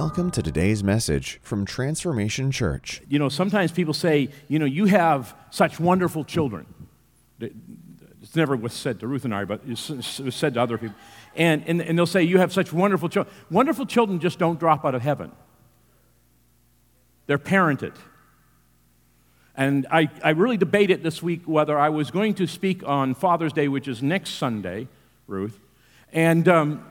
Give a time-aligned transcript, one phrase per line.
[0.00, 3.02] Welcome to today's message from Transformation Church.
[3.10, 6.64] You know, sometimes people say, you know, you have such wonderful children.
[7.38, 10.96] It's never was said to Ruth and I, but it was said to other people.
[11.36, 13.34] And, and, and they'll say, You have such wonderful children.
[13.50, 15.32] Wonderful children just don't drop out of heaven,
[17.26, 17.94] they're parented.
[19.54, 23.52] And I, I really debated this week whether I was going to speak on Father's
[23.52, 24.88] Day, which is next Sunday,
[25.26, 25.60] Ruth.
[26.10, 26.86] And um,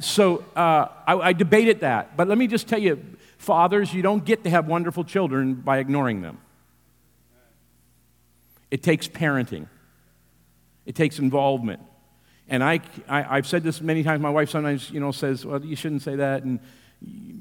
[0.00, 2.16] so uh, I, I debated that.
[2.16, 3.02] But let me just tell you,
[3.38, 6.38] fathers, you don't get to have wonderful children by ignoring them.
[8.70, 9.66] It takes parenting,
[10.86, 11.80] it takes involvement.
[12.50, 14.22] And I, I, have said this many times.
[14.22, 16.60] My wife sometimes, you know, says, well, you shouldn't say that, and,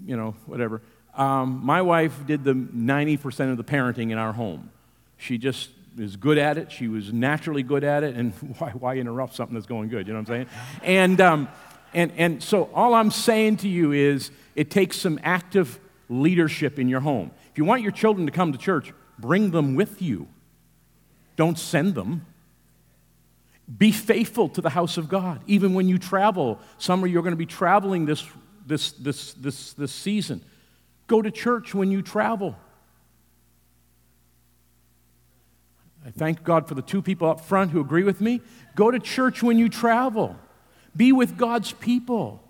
[0.06, 0.82] you know, whatever.
[1.16, 4.70] Um, my wife did the 90% of the parenting in our home.
[5.16, 6.74] She just is good at it.
[6.74, 8.16] She was naturally good at it.
[8.16, 10.08] And why, why interrupt something that's going good?
[10.08, 10.48] You know what I'm saying?
[10.84, 11.48] And, um,
[11.98, 16.88] and, and so all I'm saying to you is it takes some active leadership in
[16.88, 17.32] your home.
[17.52, 20.28] If you want your children to come to church, bring them with you.
[21.38, 22.28] Don't send them.
[23.80, 26.60] Be faithful to the house of God, even when you travel.
[26.78, 28.24] Some of you are going to be traveling this,
[28.68, 30.44] this, this, this, this season.
[31.08, 32.56] Go to church when you travel.
[36.06, 38.42] I thank God for the two people up front who agree with me.
[38.76, 40.36] Go to church when you travel,
[40.98, 42.44] be with God's people.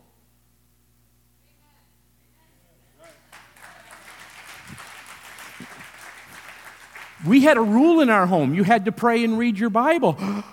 [7.26, 10.18] We had a rule in our home you had to pray and read your Bible.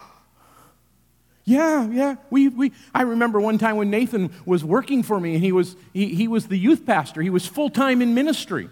[1.47, 2.17] Yeah, yeah.
[2.31, 5.77] We, we, I remember one time when Nathan was working for me, and he was,
[5.93, 7.21] he, he was the youth pastor.
[7.21, 8.71] He was full time in ministry.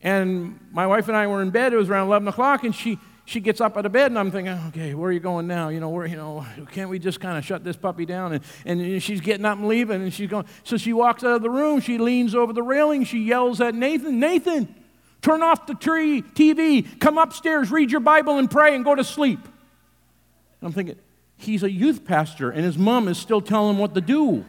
[0.00, 1.74] And my wife and I were in bed.
[1.74, 4.30] It was around 11 o'clock, and she, she gets up out of bed, and I'm
[4.30, 5.70] thinking, okay, where are you going now?
[5.70, 8.34] You know, where, you know, can't we just kind of shut this puppy down?
[8.34, 10.44] And, and she's getting up and leaving, and she's going.
[10.62, 11.80] So she walks out of the room.
[11.80, 13.04] She leans over the railing.
[13.04, 14.74] She yells at Nathan, Nathan,
[15.22, 19.04] turn off the tree, TV, come upstairs, read your Bible, and pray, and go to
[19.04, 19.40] sleep.
[19.42, 20.96] And I'm thinking,
[21.38, 24.44] he's a youth pastor, and his mom is still telling him what to do.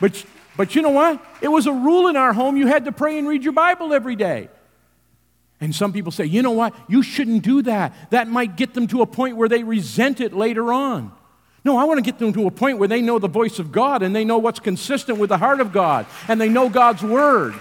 [0.00, 0.24] But,
[0.56, 1.24] but you know what?
[1.40, 3.94] It was a rule in our home you had to pray and read your Bible
[3.94, 4.48] every day.
[5.62, 6.74] And some people say, you know what?
[6.88, 7.94] You shouldn't do that.
[8.10, 11.12] That might get them to a point where they resent it later on.
[11.64, 13.70] No, I want to get them to a point where they know the voice of
[13.70, 17.04] God and they know what's consistent with the heart of God and they know God's
[17.04, 17.54] word.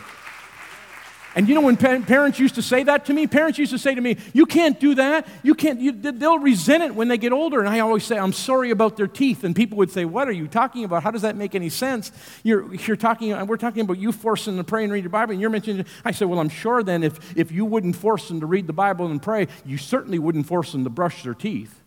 [1.34, 3.25] And you know when parents used to say that to me?
[3.25, 5.25] Parents used to say to me, You can't do that.
[5.44, 7.62] You can't, you, they'll resent it when they get older.
[7.62, 9.46] And I always say, I'm sorry about their teeth.
[9.46, 11.03] And people would say, What are you talking about?
[11.03, 12.12] How does that make any sense?
[12.44, 15.09] You're, you're talking, uh, we're talking about you forcing them to pray and read your
[15.09, 15.31] Bible.
[15.31, 18.41] And you're mentioning, I said, Well, I'm sure then if, if you wouldn't force them
[18.41, 21.81] to read the Bible and pray, you certainly wouldn't force them to brush their teeth.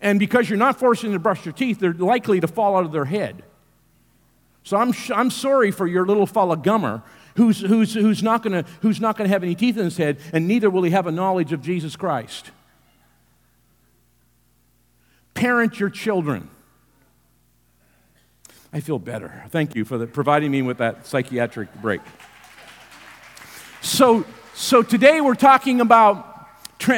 [0.00, 2.86] And because you're not forcing them to brush their teeth, they're likely to fall out
[2.86, 3.42] of their head.
[4.62, 7.02] So I'm, I'm sorry for your little fella Gummer
[7.36, 10.82] who's, who's, who's not going to have any teeth in his head, and neither will
[10.82, 12.50] he have a knowledge of Jesus Christ.
[15.34, 16.50] Parent your children.
[18.72, 19.44] I feel better.
[19.48, 22.00] Thank you for the, providing me with that psychiatric break.
[23.80, 26.26] So, so today we're talking about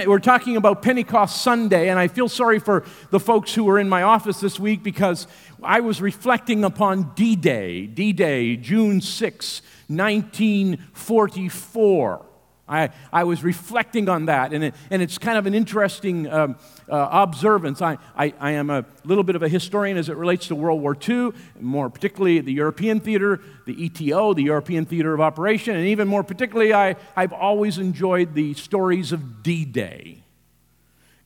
[0.07, 3.89] we're talking about Pentecost Sunday, and I feel sorry for the folks who were in
[3.89, 5.27] my office this week because
[5.65, 12.27] I was reflecting upon D Day, D Day, June 6, 1944.
[12.69, 16.57] I, I was reflecting on that, and, it, and it's kind of an interesting um,
[16.89, 17.83] uh, observance.
[17.83, 20.81] I, I, I, am a little bit of a historian as it relates to World
[20.81, 25.87] War II, more particularly the European theater, the ETO, the European Theater of Operation, and
[25.87, 30.22] even more particularly, I, I've always enjoyed the stories of D Day.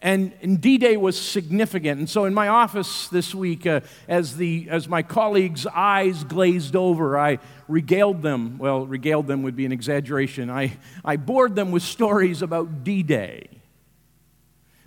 [0.03, 1.99] And, and D-Day was significant.
[1.99, 6.77] And so in my office this week, uh, as, the, as my colleagues' eyes glazed
[6.77, 8.59] over, I regaled them.
[8.59, 10.51] Well, regaled them would be an exaggeration.
[10.51, 13.48] I, I bored them with stories about D-Day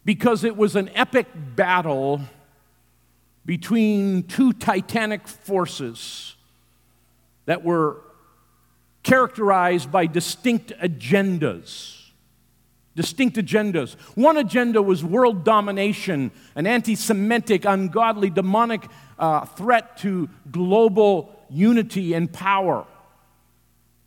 [0.06, 2.21] because it was an epic battle
[3.45, 6.35] between two titanic forces
[7.45, 8.01] that were
[9.01, 11.98] characterized by distinct agendas
[12.99, 13.93] distinct agendas.
[14.15, 18.85] One agenda was world domination, an anti Semitic, ungodly, demonic
[19.17, 22.85] uh, threat to global unity and power.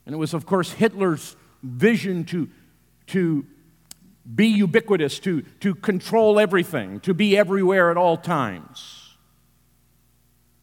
[0.04, 2.50] And it was, of course, Hitler's vision to,
[3.06, 3.46] to
[4.34, 9.16] be ubiquitous, to, to control everything, to be everywhere at all times,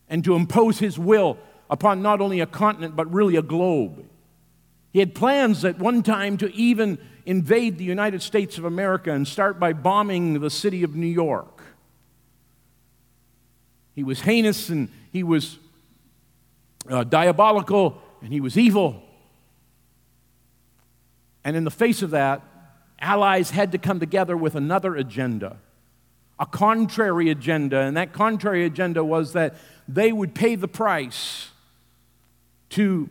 [0.07, 4.05] and to impose his will upon not only a continent, but really a globe.
[4.91, 9.27] He had plans at one time to even invade the United States of America and
[9.27, 11.61] start by bombing the city of New York.
[13.93, 15.59] he was heinous and he was
[16.89, 19.03] uh, diabolical and he was evil.
[21.43, 22.41] And in the face of that,
[22.99, 25.57] allies had to come together with another agenda,
[26.39, 27.79] a contrary agenda.
[27.79, 29.55] And that contrary agenda was that
[29.87, 31.49] they would pay the price
[32.69, 33.09] to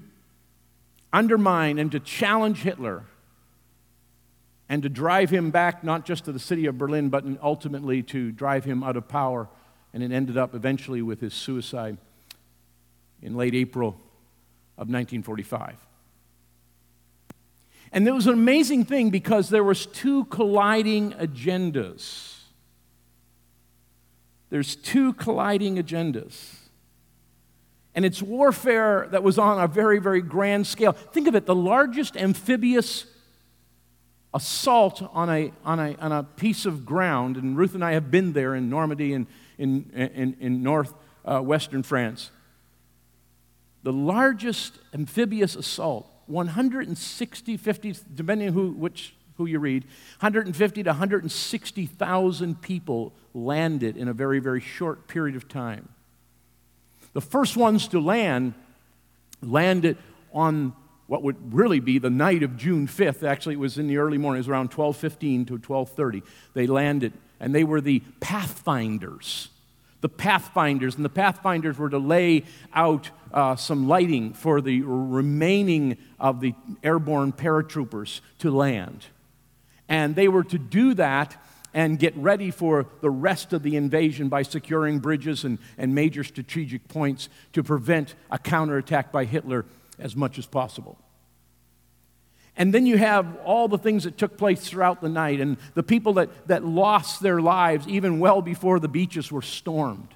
[1.19, 3.05] undermine and to challenge Hitler
[4.69, 8.31] and to drive him back not just to the city of Berlin, but ultimately to
[8.31, 9.49] drive him out of power.
[9.93, 11.99] And it ended up eventually with his suicide
[13.21, 13.89] in late April
[14.77, 15.75] of 1945.
[17.91, 22.37] And it was an amazing thing because there was two colliding agendas.
[24.51, 26.68] There's two colliding agendas.
[27.99, 30.93] And it's warfare that was on a very, very grand scale.
[30.93, 33.07] Think of it the largest amphibious
[34.33, 38.09] assault on a, on a, on a piece of ground, and Ruth and I have
[38.09, 39.27] been there in Normandy and
[39.59, 42.31] in, in, in northwestern uh, France.
[43.83, 49.83] The largest amphibious assault 160, 50, depending who, which, who you read,
[50.21, 55.89] 150 to 160,000 people landed in a very, very short period of time.
[57.19, 58.55] The first ones to land
[59.43, 59.97] landed
[60.33, 60.73] on
[61.09, 63.25] what would really be the night of June 5th.
[63.25, 64.37] Actually, it was in the early morning.
[64.37, 66.23] It was around 12:15 to 12:30.
[66.55, 69.49] They landed, and they were the pathfinders
[70.01, 75.97] the pathfinders, and the pathfinders were to lay out uh, some lighting for the remaining
[76.21, 76.55] of the
[76.85, 79.07] airborne paratroopers to land.
[79.89, 81.37] And they were to do that
[81.79, 86.25] and get ready for the rest of the invasion by securing bridges and, and major
[86.25, 89.65] strategic points to prevent a counterattack by Hitler
[89.97, 90.99] as much as possible.
[92.57, 95.85] And then you have all the things that took place throughout the night and the
[95.85, 100.09] people that, that lost their lives even well before the beaches were stormed.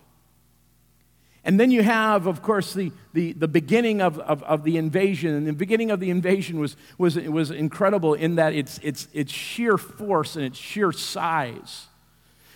[1.45, 5.35] And then you have, of course, the, the, the beginning of, of, of, the invasion.
[5.35, 9.33] And the beginning of the invasion was, was, was incredible in that its, its, its
[9.33, 11.87] sheer force and its sheer size.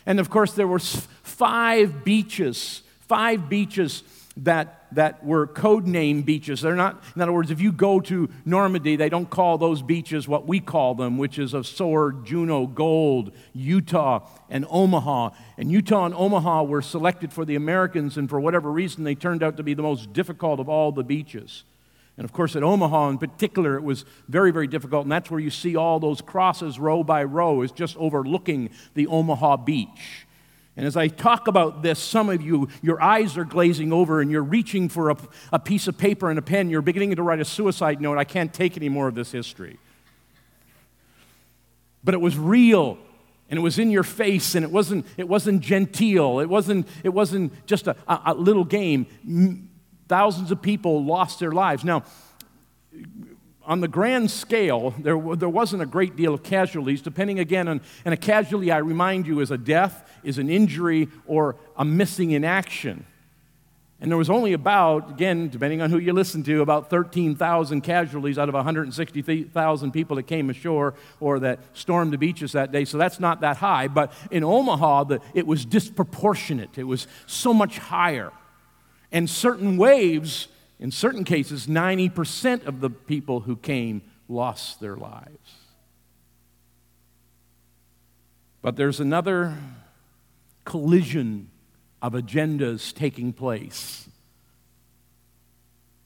[0.07, 4.05] And of course, there were five beaches, five beaches
[4.39, 6.61] that, that were code name beaches.
[6.61, 10.29] They're not, in other words, if you go to Normandy, they don't call those beaches
[10.29, 15.31] what we call them, which is of Sword, Juno, Gold, Utah, and Omaha.
[15.57, 19.43] And Utah and Omaha were selected for the Americans, and for whatever reason, they turned
[19.43, 21.65] out to be the most difficult of all the beaches.
[22.19, 25.05] And of course, at Omaha in particular, it was very, very difficult.
[25.05, 29.07] And that's where you see all those crosses row by row, is just overlooking the
[29.07, 30.26] Omaha beach.
[30.77, 34.31] And as I talk about this, some of you, your eyes are glazing over and
[34.31, 35.17] you're reaching for a,
[35.53, 36.69] a, piece of paper and a pen.
[36.69, 38.19] You're beginning to write a suicide note.
[38.19, 39.79] I can't take any more of this history.
[42.05, 42.99] But it was real
[43.49, 46.41] and it was in your face and it wasn't, it wasn't genteel.
[46.41, 49.71] It wasn't, it wasn't just a, a, a little game.
[50.09, 51.85] Thousands of people lost their lives.
[51.85, 52.05] Now,
[53.65, 57.81] on the grand scale, there, there wasn't a great deal of casualties, depending again on,
[58.05, 62.33] and a casualty, I remind you, is a death, is an injury, or a missing
[62.33, 63.07] in action.
[63.99, 68.39] And there was only about, again, depending on who you listen to, about 13,000 casualties
[68.39, 72.85] out of 160,000 people that came ashore or that stormed the beaches that day.
[72.85, 73.89] So that's not that high.
[73.89, 78.33] But in Omaha, the, it was disproportionate, it was so much higher.
[79.11, 80.49] And certain waves
[80.79, 85.55] in certain cases, 90% of the people who came lost their lives.
[88.61, 89.57] But there's another
[90.67, 91.49] collision
[92.03, 94.07] of agendas taking place.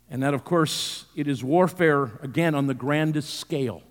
[0.09, 3.83] And that, of course, it is warfare, again, on the grandest scale.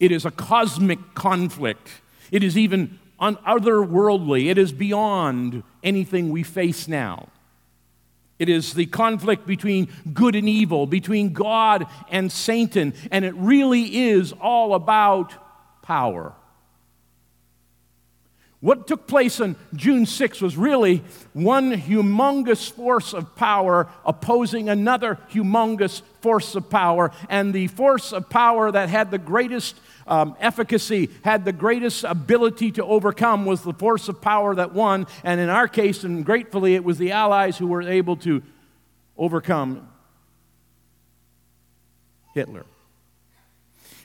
[0.00, 1.88] It is a cosmic conflict.
[2.30, 4.50] It is even otherworldly.
[4.50, 7.28] It is beyond anything we face now.
[8.38, 14.08] It is the conflict between good and evil, between God and Satan, and it really
[14.10, 15.32] is all about
[15.82, 16.34] power.
[18.64, 21.04] What took place on June 6 was really
[21.34, 27.10] one humongous force of power opposing another humongous force of power.
[27.28, 32.70] And the force of power that had the greatest um, efficacy, had the greatest ability
[32.72, 35.08] to overcome, was the force of power that won.
[35.24, 38.42] And in our case, and gratefully, it was the Allies who were able to
[39.18, 39.86] overcome
[42.32, 42.64] Hitler.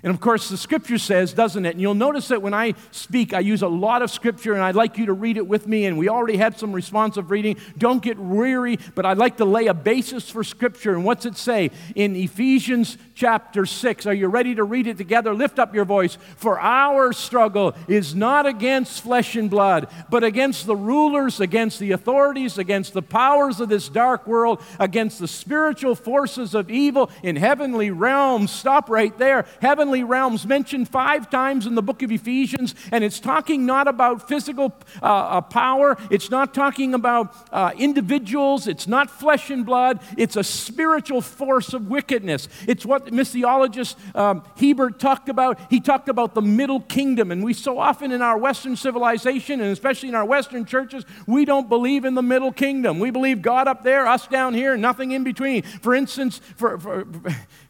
[0.01, 1.71] And of course, the scripture says, doesn't it?
[1.71, 4.75] And you'll notice that when I speak, I use a lot of scripture, and I'd
[4.75, 5.85] like you to read it with me.
[5.85, 7.57] And we already had some responsive reading.
[7.77, 10.93] Don't get weary, but I'd like to lay a basis for scripture.
[10.93, 11.71] And what's it say?
[11.95, 15.33] In Ephesians chapter 6, are you ready to read it together?
[15.33, 16.17] Lift up your voice.
[16.37, 21.91] For our struggle is not against flesh and blood, but against the rulers, against the
[21.91, 27.35] authorities, against the powers of this dark world, against the spiritual forces of evil in
[27.35, 28.49] heavenly realms.
[28.51, 29.45] Stop right there.
[29.61, 33.87] Heaven heavenly realms mentioned five times in the book of Ephesians, and it's talking not
[33.87, 39.65] about physical uh, uh, power, it's not talking about uh, individuals, it's not flesh and
[39.65, 42.47] blood, it's a spiritual force of wickedness.
[42.67, 45.59] It's what missiologist um, Hiebert talked about.
[45.71, 49.71] He talked about the middle kingdom, and we so often in our Western civilization, and
[49.71, 52.99] especially in our Western churches, we don't believe in the middle kingdom.
[52.99, 55.63] We believe God up there, us down here, nothing in between.
[55.63, 57.07] For instance, for, for,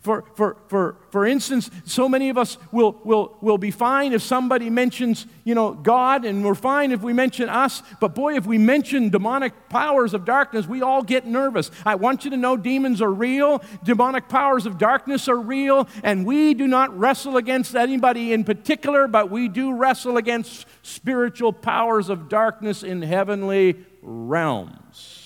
[0.02, 4.22] for, for, for, for instance, so many of us will, will, will be fine if
[4.22, 7.84] somebody mentions, you know, God, and we're fine if we mention us.
[8.00, 11.70] But boy, if we mention demonic powers of darkness, we all get nervous.
[11.86, 16.26] I want you to know demons are real, demonic powers of darkness are real, and
[16.26, 22.08] we do not wrestle against anybody in particular, but we do wrestle against spiritual powers
[22.08, 25.26] of darkness in heavenly realms.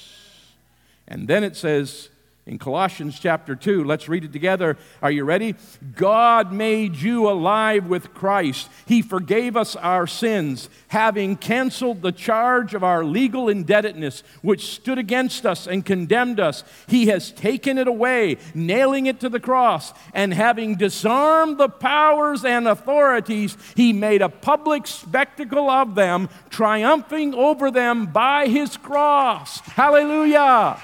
[1.07, 2.09] And then it says,
[2.45, 3.85] in Colossians chapter 2.
[3.85, 4.77] Let's read it together.
[5.01, 5.55] Are you ready?
[5.95, 8.69] God made you alive with Christ.
[8.85, 14.97] He forgave us our sins, having canceled the charge of our legal indebtedness, which stood
[14.97, 16.65] against us and condemned us.
[16.87, 22.43] He has taken it away, nailing it to the cross, and having disarmed the powers
[22.43, 29.61] and authorities, he made a public spectacle of them, triumphing over them by his cross.
[29.61, 30.77] Hallelujah.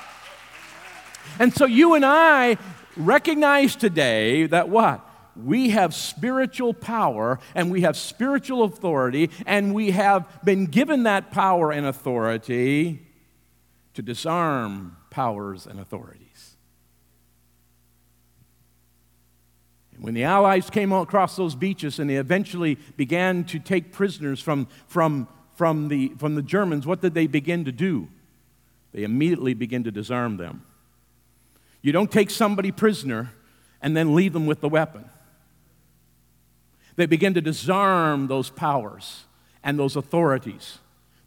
[1.39, 2.58] And so you and I
[2.98, 5.05] recognize today that what?
[5.36, 11.31] We have spiritual power and we have spiritual authority, and we have been given that
[11.31, 13.08] power and authority
[13.93, 16.58] to disarm powers and authorities.
[19.93, 24.41] And when the Allies came across those beaches and they eventually began to take prisoners
[24.41, 28.10] from, from, from, the, from the Germans, what did they begin to do?
[28.91, 30.65] They immediately began to disarm them.
[31.81, 33.31] You don't take somebody prisoner
[33.81, 35.05] and then leave them with the weapon.
[36.95, 39.24] They begin to disarm those powers
[39.63, 40.79] and those authorities.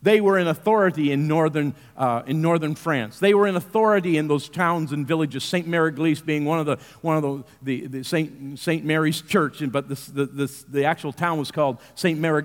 [0.02, 3.20] They were in authority in northern, uh, in northern France.
[3.20, 5.66] They were in authority in those towns and villages, St.
[5.66, 8.58] Mary being one of the, one of the, the, the St.
[8.58, 8.84] St.
[8.84, 12.18] Mary's Church, but this, the, this, the actual town was called St.
[12.18, 12.42] Mary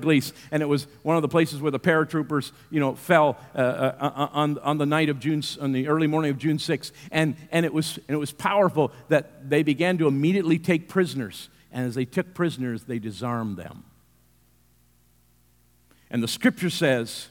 [0.51, 3.95] and it was one of the places where the paratroopers, you know, fell uh, uh,
[3.99, 6.91] uh, on, on the night of June, on the early morning of June 6th.
[7.11, 11.49] And, and, it was, and it was powerful that they began to immediately take prisoners.
[11.71, 13.85] And as they took prisoners, they disarmed them.
[16.09, 17.29] And the scripture says,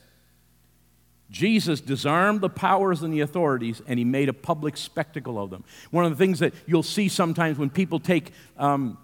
[1.37, 5.65] Jesus disarmed the powers and the authorities, and he made a public spectacle of them.
[5.91, 8.97] One of the things that you'll see sometimes when people take, um,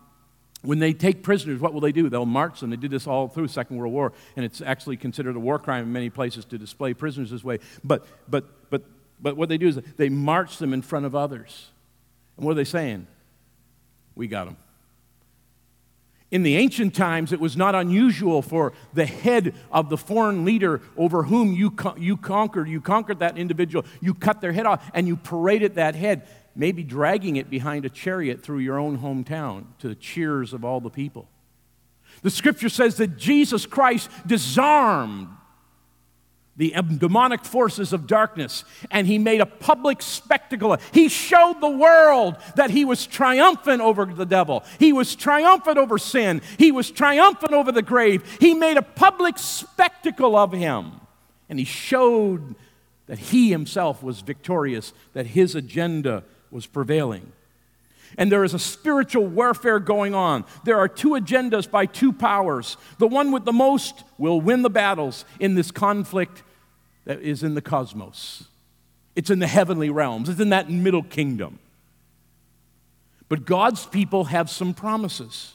[0.63, 2.09] when they take prisoners, what will they do?
[2.09, 2.71] They'll march them.
[2.71, 5.85] They did this all through Second World War, and it's actually considered a war crime
[5.85, 7.59] in many places to display prisoners this way.
[7.85, 8.83] But, but, but,
[9.21, 11.69] but what they do is they march them in front of others.
[12.39, 13.09] And what are they saying?
[14.15, 14.57] We got them.
[16.33, 20.81] In the ancient times, it was not unusual for the head of the foreign leader
[20.97, 25.07] over whom you, you conquered, you conquered that individual, you cut their head off, and
[25.07, 29.89] you paraded that head, maybe dragging it behind a chariot through your own hometown to
[29.89, 31.29] the cheers of all the people.
[32.23, 35.29] The scripture says that Jesus Christ disarmed
[36.57, 40.77] the demonic forces of darkness, and he made a public spectacle.
[40.93, 44.63] He showed the world that he was triumphant over the devil.
[44.79, 46.43] He was triumphant over sin.
[46.59, 48.37] He was triumphant over the grave.
[48.39, 51.01] He made a public spectacle of him,
[51.49, 52.55] and he showed
[53.07, 57.33] that he himself was victorious, that his agenda was prevailing.
[58.19, 60.45] And there is a spiritual warfare going on.
[60.65, 62.77] There are two agendas by two powers.
[62.99, 66.43] The one with the most will win the battles in this conflict
[67.05, 68.45] that is in the cosmos.
[69.15, 71.59] It's in the heavenly realms, it's in that middle kingdom.
[73.29, 75.55] But God's people have some promises.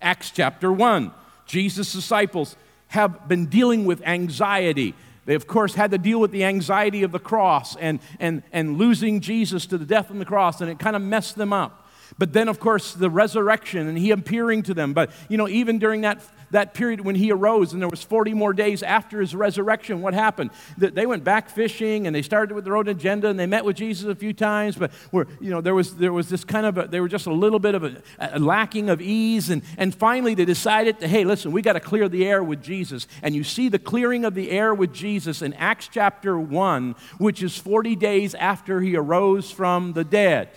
[0.00, 1.10] Acts chapter 1
[1.46, 2.54] Jesus' disciples
[2.88, 4.94] have been dealing with anxiety.
[5.28, 8.78] They, of course, had to deal with the anxiety of the cross and, and, and
[8.78, 11.86] losing Jesus to the death on the cross, and it kind of messed them up.
[12.16, 14.94] But then, of course, the resurrection and he appearing to them.
[14.94, 18.32] But, you know, even during that, that period when he arose and there was 40
[18.34, 20.50] more days after his resurrection, what happened?
[20.78, 23.76] They went back fishing and they started with their own agenda and they met with
[23.76, 24.76] Jesus a few times.
[24.76, 27.26] But, were, you know, there was, there was this kind of, a, they were just
[27.26, 29.50] a little bit of a, a lacking of ease.
[29.50, 32.62] And, and finally, they decided to, hey, listen, we got to clear the air with
[32.62, 33.06] Jesus.
[33.22, 37.42] And you see the clearing of the air with Jesus in Acts chapter 1, which
[37.42, 40.50] is 40 days after he arose from the dead.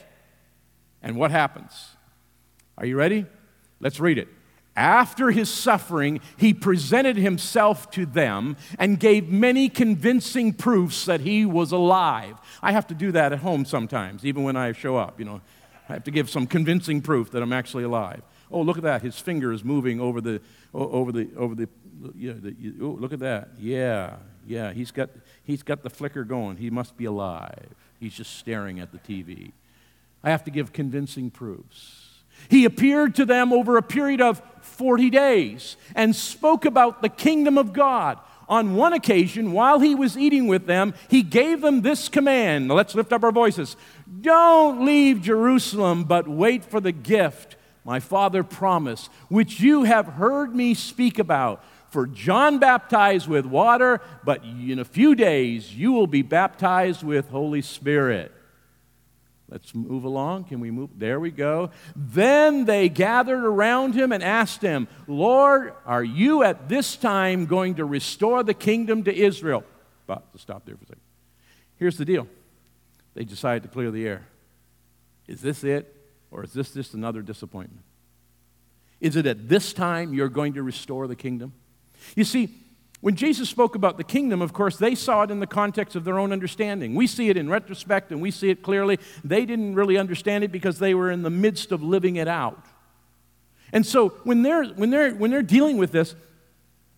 [1.02, 1.90] And what happens?
[2.78, 3.26] Are you ready?
[3.80, 4.28] Let's read it.
[4.76, 11.46] After his suffering, he presented himself to them and gave many convincing proofs that he
[11.46, 12.38] was alive.
[12.62, 15.20] I have to do that at home sometimes, even when I show up.
[15.20, 15.42] You know,
[15.90, 18.22] I have to give some convincing proof that I'm actually alive.
[18.50, 19.02] Oh, look at that!
[19.02, 20.42] His finger is moving over the
[20.74, 21.68] over the over the.
[22.16, 23.50] Yeah, the, oh, look at that!
[23.60, 24.16] Yeah,
[24.48, 24.72] yeah.
[24.72, 25.10] He's got
[25.44, 26.58] he's got the flicker going.
[26.58, 27.68] He must be alive.
[28.00, 29.52] He's just staring at the TV.
[30.24, 32.10] I have to give convincing proofs.
[32.50, 37.58] He appeared to them over a period of 40 days and spoke about the kingdom
[37.58, 38.20] of God.
[38.50, 42.68] On one occasion, while he was eating with them, he gave them this command.
[42.68, 43.78] Let's lift up our voices.
[44.20, 50.56] Don't leave Jerusalem, but wait for the gift my Father promised, which you have heard
[50.56, 51.64] me speak about.
[51.90, 57.30] For John baptized with water, but in a few days you will be baptized with
[57.30, 58.32] Holy Spirit.
[59.52, 60.46] Let's move along.
[60.46, 60.92] Can we move?
[60.98, 61.72] There we go.
[61.94, 67.76] Then they gathered around him and asked him, Lord, are you at this time going
[67.76, 69.66] to restore the kingdom to Israel?
[70.08, 71.02] But to stop there for a second.
[71.76, 72.28] Here's the deal
[73.14, 74.26] they decided to clear the air.
[75.28, 75.94] Is this it,
[76.32, 77.84] or is this just another disappointment?
[79.02, 81.52] Is it at this time you're going to restore the kingdom?
[82.16, 82.56] You see,
[83.02, 86.04] when Jesus spoke about the kingdom, of course, they saw it in the context of
[86.04, 86.94] their own understanding.
[86.94, 89.00] We see it in retrospect and we see it clearly.
[89.24, 92.64] They didn't really understand it because they were in the midst of living it out.
[93.74, 96.14] And so when they're, when they're, when they're dealing with this,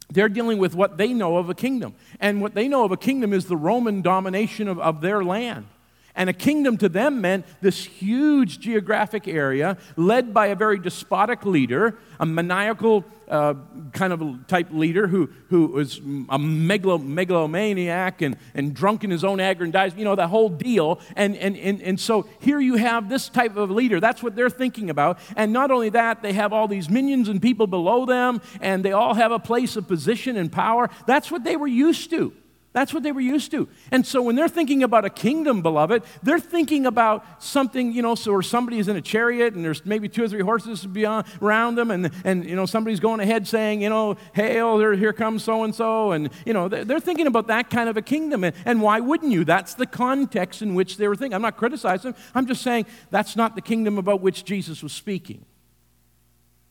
[0.10, 1.96] they're dealing with what they know of a kingdom.
[2.20, 5.68] And what they know of a kingdom is the Roman domination of, of their land.
[6.16, 11.44] And a kingdom to them meant this huge geographic area led by a very despotic
[11.44, 13.56] leader, a maniacal uh,
[13.94, 19.24] kind of type leader who, who was a megalo, megalomaniac and, and drunk in his
[19.24, 21.00] own aggrandizement, you know, the whole deal.
[21.16, 24.00] And, and, and, and so here you have this type of leader.
[24.00, 25.18] That's what they're thinking about.
[25.36, 28.92] And not only that, they have all these minions and people below them, and they
[28.92, 30.92] all have a place of position and power.
[31.08, 32.34] That's what they were used to.
[32.74, 33.70] That's what they were used to.
[33.92, 38.16] And so when they're thinking about a kingdom, beloved, they're thinking about something, you know,
[38.16, 41.28] so where somebody is in a chariot and there's maybe two or three horses beyond,
[41.40, 45.14] around them and, and, you know, somebody's going ahead saying, you know, hail, here, here
[45.14, 46.14] comes so-and-so.
[46.14, 48.44] And, you know, they're, they're thinking about that kind of a kingdom.
[48.44, 49.46] And, and why wouldn't you?
[49.46, 51.36] That's the context in which they were thinking.
[51.36, 52.22] I'm not criticizing them.
[52.34, 55.46] I'm just saying that's not the kingdom about which Jesus was speaking.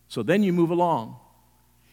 [0.08, 1.16] So then you move along.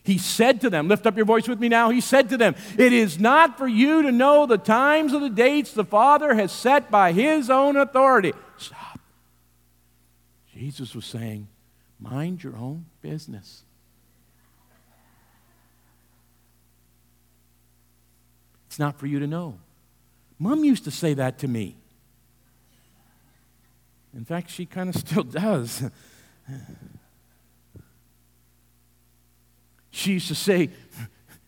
[0.03, 1.89] He said to them, lift up your voice with me now.
[1.89, 5.29] He said to them, It is not for you to know the times or the
[5.29, 8.33] dates the Father has set by his own authority.
[8.57, 8.99] Stop.
[10.53, 11.47] Jesus was saying,
[11.99, 13.63] Mind your own business.
[18.67, 19.59] It's not for you to know.
[20.37, 21.75] Mom used to say that to me.
[24.15, 25.83] In fact, she kind of still does.
[29.99, 30.69] She used to say,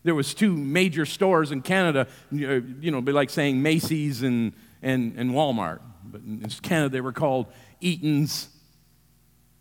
[0.04, 5.14] there was two major stores in Canada, you know, be like saying Macy's and, and,
[5.16, 5.80] and Walmart.
[6.04, 7.46] But in Canada, they were called
[7.80, 8.48] Eaton's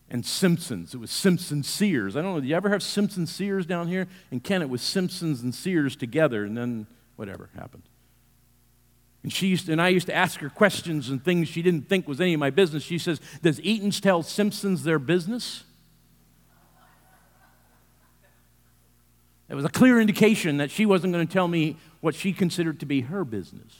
[0.10, 0.93] and Simpsons.
[0.93, 2.17] It was Simpson Sears.
[2.17, 4.08] I don't know, do you ever have Simpson Sears down here?
[4.30, 7.84] In Canada, it was Simpsons and Sears together, and then whatever happened.
[9.23, 11.88] And, she used to, and I used to ask her questions and things she didn't
[11.88, 12.84] think was any of my business.
[12.84, 15.63] She says, Does Eaton's tell Simpsons their business?
[19.52, 22.80] It was a clear indication that she wasn't going to tell me what she considered
[22.80, 23.76] to be her business.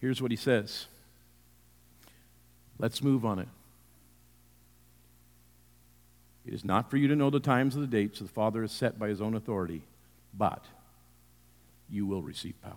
[0.00, 0.86] Here's what he says.
[2.78, 3.48] Let's move on it.
[6.46, 8.70] It is not for you to know the times or the dates the Father has
[8.70, 9.82] set by his own authority,
[10.32, 10.64] but
[11.90, 12.74] you will receive power.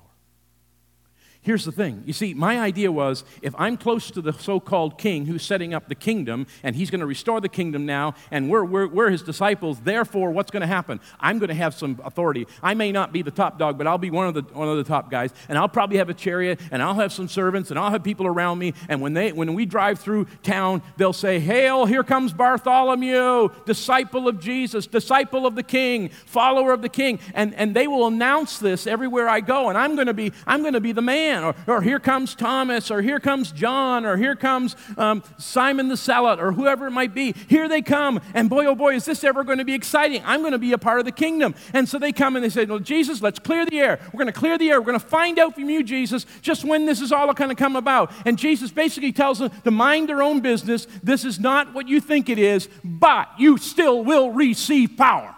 [1.41, 2.04] Here's the thing.
[2.06, 5.73] You see, my idea was if I'm close to the so called king who's setting
[5.73, 9.10] up the kingdom, and he's going to restore the kingdom now, and we're, we're, we're
[9.10, 10.99] his disciples, therefore, what's going to happen?
[11.17, 12.45] I'm going to have some authority.
[12.62, 14.75] I may not be the top dog, but I'll be one of, the, one of
[14.75, 17.80] the top guys, and I'll probably have a chariot, and I'll have some servants, and
[17.80, 21.39] I'll have people around me, and when, they, when we drive through town, they'll say,
[21.39, 27.17] Hail, here comes Bartholomew, disciple of Jesus, disciple of the king, follower of the king.
[27.34, 30.62] And, and they will announce this everywhere I go, and I'm going to be, I'm
[30.63, 34.06] going to be the man man, or, or here comes Thomas, or here comes John,
[34.06, 37.34] or here comes um, Simon the Zealot, or whoever it might be.
[37.48, 40.22] Here they come, and boy, oh boy, is this ever going to be exciting?
[40.26, 41.56] I'm going to be a part of the kingdom.
[41.74, 44.00] And so they come and they say, Well, Jesus, let's clear the air.
[44.12, 44.80] We're going to clear the air.
[44.80, 47.56] We're going to find out from you, Jesus, just when this is all going to
[47.56, 48.12] come about.
[48.26, 50.88] And Jesus basically tells them to mind their own business.
[51.04, 55.36] This is not what you think it is, but you still will receive power.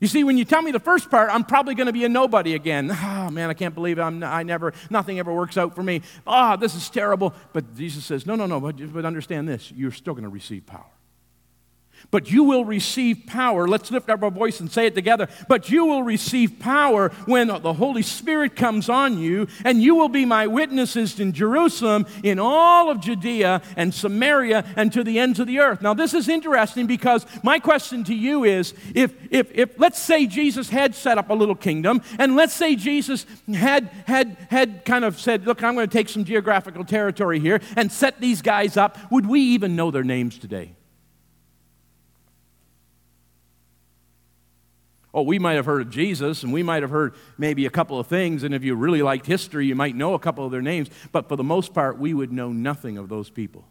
[0.00, 2.08] You see, when you tell me the first part, I'm probably going to be a
[2.08, 2.90] nobody again.
[2.90, 3.98] Oh, man, I can't believe.
[3.98, 6.02] I'm, I never, nothing ever works out for me.
[6.26, 7.34] Oh, this is terrible.
[7.52, 9.72] But Jesus says, no, no, no, but, but understand this.
[9.72, 10.84] You're still going to receive power.
[12.10, 13.66] But you will receive power.
[13.66, 15.28] Let's lift up our voice and say it together.
[15.48, 20.08] But you will receive power when the Holy Spirit comes on you, and you will
[20.08, 25.40] be my witnesses in Jerusalem, in all of Judea and Samaria, and to the ends
[25.40, 25.82] of the earth.
[25.82, 30.26] Now, this is interesting because my question to you is if, if, if let's say
[30.26, 35.04] Jesus had set up a little kingdom, and let's say Jesus had, had, had kind
[35.04, 38.76] of said, Look, I'm going to take some geographical territory here and set these guys
[38.76, 40.72] up, would we even know their names today?
[45.16, 47.98] Oh, we might have heard of Jesus and we might have heard maybe a couple
[47.98, 48.42] of things.
[48.42, 50.90] And if you really liked history, you might know a couple of their names.
[51.10, 53.64] But for the most part, we would know nothing of those people.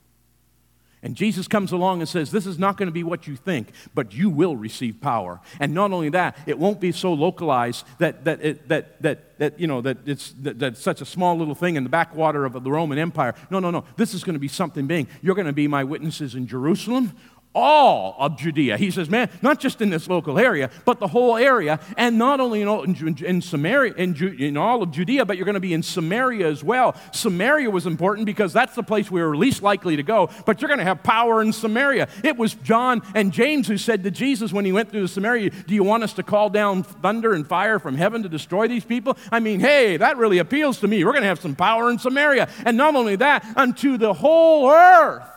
[1.04, 3.68] And Jesus comes along and says, This is not going to be what you think,
[3.94, 5.40] but you will receive power.
[5.60, 9.60] And not only that, it won't be so localized that, that, it, that, that, that,
[9.60, 12.72] you know, that it's that, such a small little thing in the backwater of the
[12.72, 13.36] Roman Empire.
[13.52, 13.84] No, no, no.
[13.98, 15.08] This is going to be something big.
[15.22, 17.12] You're going to be my witnesses in Jerusalem,
[17.56, 18.78] all of Judea.
[18.78, 22.39] He says, man, not just in this local area, but the whole area, and not
[22.39, 25.62] only in, all, in, in Samaria, in, in, all of Judea, but you're going to
[25.62, 26.96] be in Samaria as well.
[27.13, 30.68] Samaria was important because that's the place we were least likely to go, but you're
[30.68, 32.10] going to have power in Samaria.
[32.24, 35.74] It was John and James who said to Jesus when he went through Samaria, Do
[35.74, 39.18] you want us to call down thunder and fire from heaven to destroy these people?
[39.32, 41.04] I mean, hey, that really appeals to me.
[41.06, 42.50] We're going to have some power in Samaria.
[42.65, 45.35] And not only that, unto the whole earth.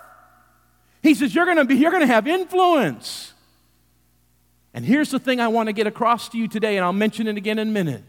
[1.03, 3.33] He says, You're going to be, you're going to have influence.
[4.75, 7.27] And here's the thing I want to get across to you today, and I'll mention
[7.27, 8.05] it again in a minute.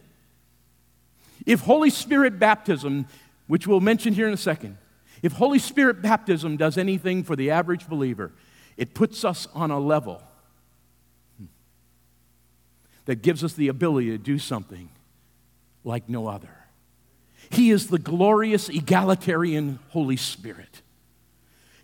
[1.45, 3.07] If Holy Spirit baptism,
[3.47, 4.77] which we'll mention here in a second,
[5.23, 8.31] if Holy Spirit baptism does anything for the average believer,
[8.77, 10.21] it puts us on a level
[13.05, 14.89] that gives us the ability to do something
[15.83, 16.55] like no other.
[17.49, 20.81] He is the glorious, egalitarian Holy Spirit.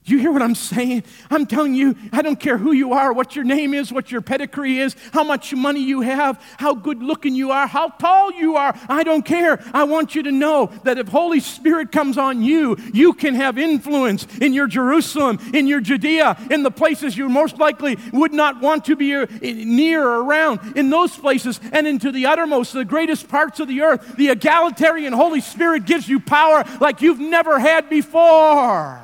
[0.08, 1.04] You hear what I'm saying?
[1.32, 4.22] I'm telling you, I don't care who you are, what your name is, what your
[4.22, 8.56] pedigree is, how much money you have, how good looking you are, how tall you
[8.56, 8.78] are.
[8.88, 9.64] I don't care.
[9.74, 13.58] I want you to know that if Holy Spirit comes on you, you can have
[13.58, 18.62] influence in your Jerusalem, in your Judea, in the places you most likely would not
[18.62, 23.28] want to be near or around, in those places, and into the uttermost, the greatest
[23.28, 24.16] parts of the earth.
[24.18, 29.02] The egalitarian Holy Spirit gives you power like you've never had before.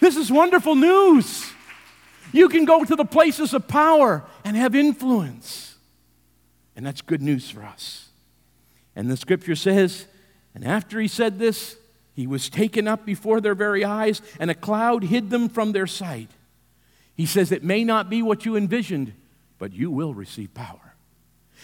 [0.00, 1.52] This is wonderful news.
[2.32, 5.76] You can go to the places of power and have influence.
[6.76, 8.10] And that's good news for us.
[8.94, 10.06] And the scripture says,
[10.54, 11.76] and after he said this,
[12.14, 15.86] he was taken up before their very eyes, and a cloud hid them from their
[15.86, 16.30] sight.
[17.14, 19.12] He says, It may not be what you envisioned,
[19.58, 20.87] but you will receive power.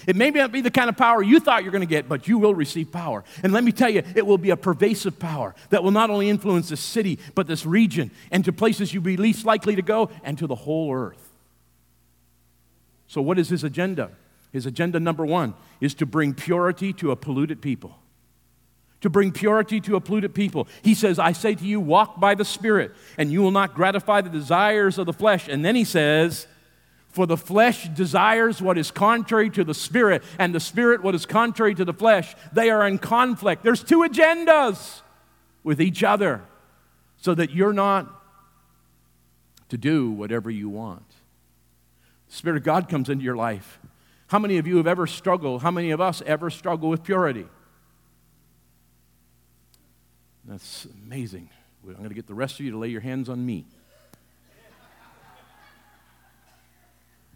[0.06, 2.28] It may not be the kind of power you thought you're going to get, but
[2.28, 3.24] you will receive power.
[3.42, 6.28] And let me tell you, it will be a pervasive power that will not only
[6.28, 10.10] influence this city, but this region, and to places you'd be least likely to go,
[10.22, 11.30] and to the whole earth.
[13.06, 14.10] So, what is his agenda?
[14.52, 17.98] His agenda number one is to bring purity to a polluted people.
[19.00, 20.68] To bring purity to a polluted people.
[20.82, 24.20] He says, I say to you, walk by the Spirit, and you will not gratify
[24.20, 25.48] the desires of the flesh.
[25.48, 26.46] And then he says,
[27.14, 31.26] for the flesh desires what is contrary to the spirit, and the spirit what is
[31.26, 32.34] contrary to the flesh.
[32.52, 33.62] They are in conflict.
[33.62, 35.00] There's two agendas
[35.62, 36.42] with each other
[37.16, 38.10] so that you're not
[39.68, 41.08] to do whatever you want.
[42.28, 43.78] The Spirit of God comes into your life.
[44.26, 45.62] How many of you have ever struggled?
[45.62, 47.46] How many of us ever struggle with purity?
[50.44, 51.48] That's amazing.
[51.86, 53.66] I'm going to get the rest of you to lay your hands on me.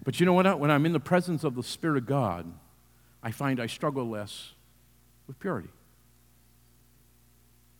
[0.08, 0.58] But you know what?
[0.58, 2.50] When I'm in the presence of the Spirit of God,
[3.22, 4.54] I find I struggle less
[5.26, 5.68] with purity.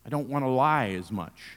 [0.05, 1.57] I don't want to lie as much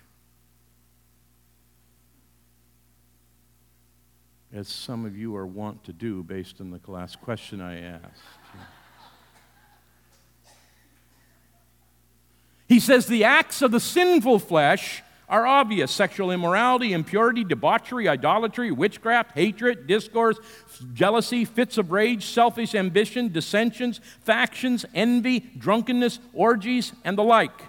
[4.53, 8.21] as some of you are wont to do based on the last question I asked.
[12.69, 18.69] He says the acts of the sinful flesh are obvious sexual immorality, impurity, debauchery, idolatry,
[18.69, 20.37] witchcraft, hatred, discourse,
[20.93, 27.61] jealousy, fits of rage, selfish ambition, dissensions, factions, envy, drunkenness, orgies, and the like.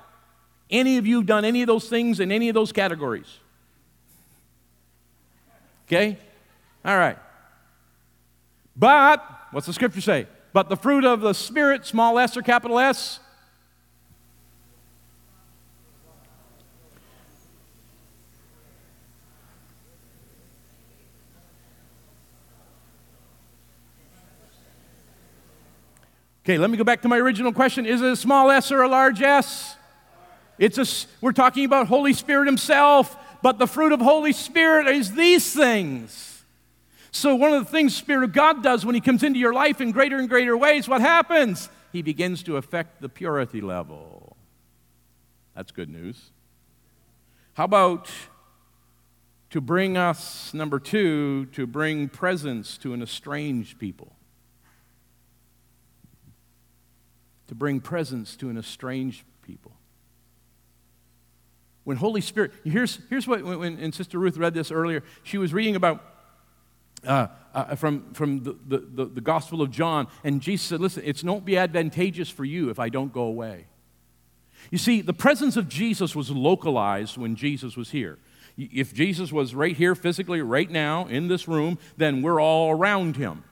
[0.71, 3.39] Any of you done any of those things in any of those categories?
[5.87, 6.19] Okay?
[6.85, 7.19] All right.
[8.75, 10.27] But, what's the scripture say?
[10.53, 13.21] But the fruit of the Spirit, small s or capital S,
[26.45, 27.87] Okay, let me go back to my original question.
[27.87, 29.77] Is it a small s or a large s?
[30.59, 35.13] It's a, we're talking about Holy Spirit Himself, but the fruit of Holy Spirit is
[35.13, 36.45] these things.
[37.13, 39.81] So, one of the things Spirit of God does when He comes into your life
[39.81, 41.69] in greater and greater ways, what happens?
[41.93, 44.37] He begins to affect the purity level.
[45.55, 46.31] That's good news.
[47.55, 48.09] How about
[49.51, 54.17] to bring us, number two, to bring presence to an estranged people?
[57.53, 59.73] To bring presence to an estranged people.
[61.85, 65.53] When Holy Spirit, here's, here's what, when, when Sister Ruth read this earlier, she was
[65.53, 66.03] reading about
[67.07, 71.23] uh, uh, from, from the, the, the, Gospel of John, and Jesus said, Listen, it's
[71.23, 73.67] not be advantageous for you if I don't go away.
[74.71, 78.19] You see, the presence of Jesus was localized when Jesus was here.
[78.57, 83.17] If Jesus was right here physically, right now, in this room, then we're all around
[83.17, 83.45] him.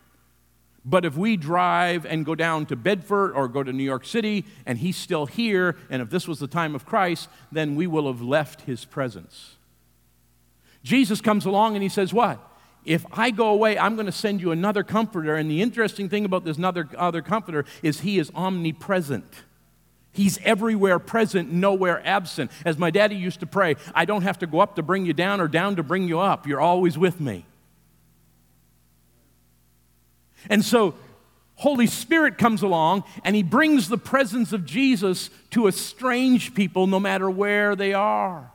[0.91, 4.45] But if we drive and go down to Bedford or go to New York City
[4.67, 8.09] and he's still here, and if this was the time of Christ, then we will
[8.09, 9.55] have left his presence.
[10.83, 12.45] Jesus comes along and he says, What?
[12.85, 15.37] If I go away, I'm going to send you another comforter.
[15.37, 19.33] And the interesting thing about this other, other comforter is he is omnipresent.
[20.13, 22.51] He's everywhere present, nowhere absent.
[22.65, 25.13] As my daddy used to pray, I don't have to go up to bring you
[25.13, 26.49] down or down to bring you up.
[26.49, 27.45] You're always with me.
[30.49, 30.95] And so,
[31.57, 36.99] Holy Spirit comes along and he brings the presence of Jesus to estranged people no
[36.99, 38.51] matter where they are.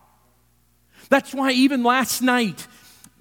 [1.10, 2.68] That's why, even last night,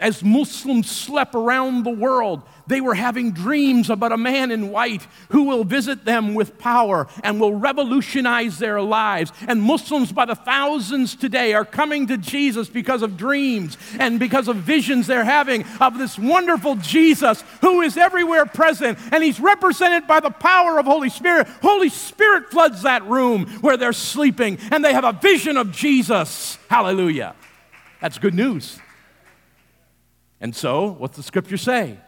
[0.01, 5.07] as Muslims slept around the world, they were having dreams about a man in white
[5.29, 9.31] who will visit them with power and will revolutionize their lives.
[9.47, 14.49] And Muslims by the thousands today are coming to Jesus because of dreams and because
[14.49, 20.09] of visions they're having of this wonderful Jesus who is everywhere present and he's represented
[20.09, 21.47] by the power of Holy Spirit.
[21.63, 26.59] Holy Spirit floods that room where they're sleeping and they have a vision of Jesus.
[26.69, 27.37] Hallelujah.
[28.01, 28.81] That's good news.
[30.41, 31.99] And so, what's the scripture say?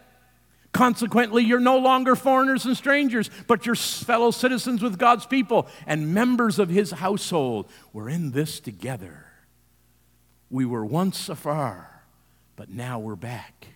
[0.72, 6.12] Consequently, you're no longer foreigners and strangers, but you're fellow citizens with God's people and
[6.12, 7.70] members of his household.
[7.92, 9.24] We're in this together.
[10.50, 12.02] We were once afar,
[12.56, 13.68] but now we're back.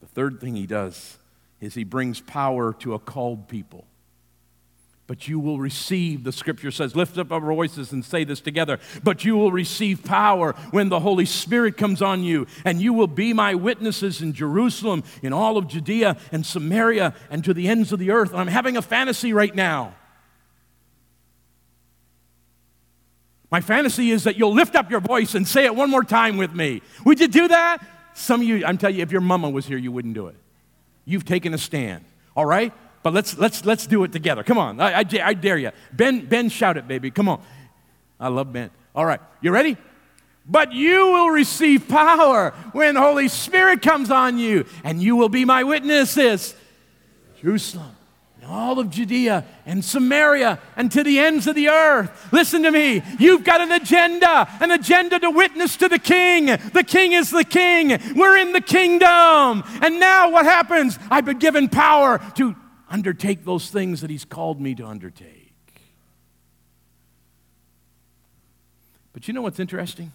[0.00, 1.18] The third thing he does
[1.60, 3.86] is he brings power to a called people
[5.06, 8.78] but you will receive, the scripture says, lift up our voices and say this together,
[9.04, 13.06] but you will receive power when the Holy Spirit comes on you, and you will
[13.06, 17.92] be my witnesses in Jerusalem, in all of Judea and Samaria, and to the ends
[17.92, 18.32] of the earth.
[18.32, 19.94] And I'm having a fantasy right now.
[23.48, 26.36] My fantasy is that you'll lift up your voice and say it one more time
[26.36, 26.82] with me.
[27.04, 27.78] Would you do that?
[28.14, 30.36] Some of you, I'm telling you, if your mama was here, you wouldn't do it.
[31.04, 32.72] You've taken a stand, all right?
[33.02, 34.42] But let's, let's, let's do it together.
[34.42, 34.80] Come on.
[34.80, 35.70] I, I, I dare you.
[35.92, 37.10] Ben, Ben, shout it, baby.
[37.10, 37.40] Come on.
[38.18, 38.70] I love Ben.
[38.94, 39.20] All right.
[39.40, 39.76] You ready?
[40.48, 45.28] But you will receive power when the Holy Spirit comes on you, and you will
[45.28, 46.54] be my witnesses.
[47.40, 47.96] Jerusalem,
[48.36, 52.28] and all of Judea and Samaria, and to the ends of the earth.
[52.32, 53.02] Listen to me.
[53.18, 56.46] You've got an agenda, an agenda to witness to the King.
[56.46, 57.98] The King is the King.
[58.14, 59.64] We're in the kingdom.
[59.82, 60.96] And now what happens?
[61.10, 62.54] I've been given power to
[62.88, 65.52] undertake those things that He's called me to undertake.
[69.12, 70.12] But you know what's interesting?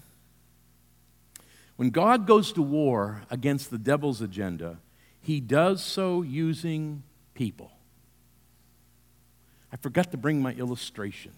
[1.75, 4.77] When God goes to war against the devil's agenda,
[5.21, 7.03] He does so using
[7.33, 7.71] people.
[9.73, 11.31] I forgot to bring my illustration.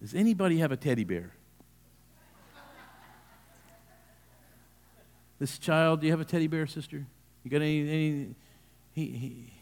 [0.00, 1.32] Does anybody have a teddy bear?
[5.38, 7.04] This child, do you have a teddy bear, sister?
[7.44, 8.28] You got any, any
[8.96, 9.52] he, he,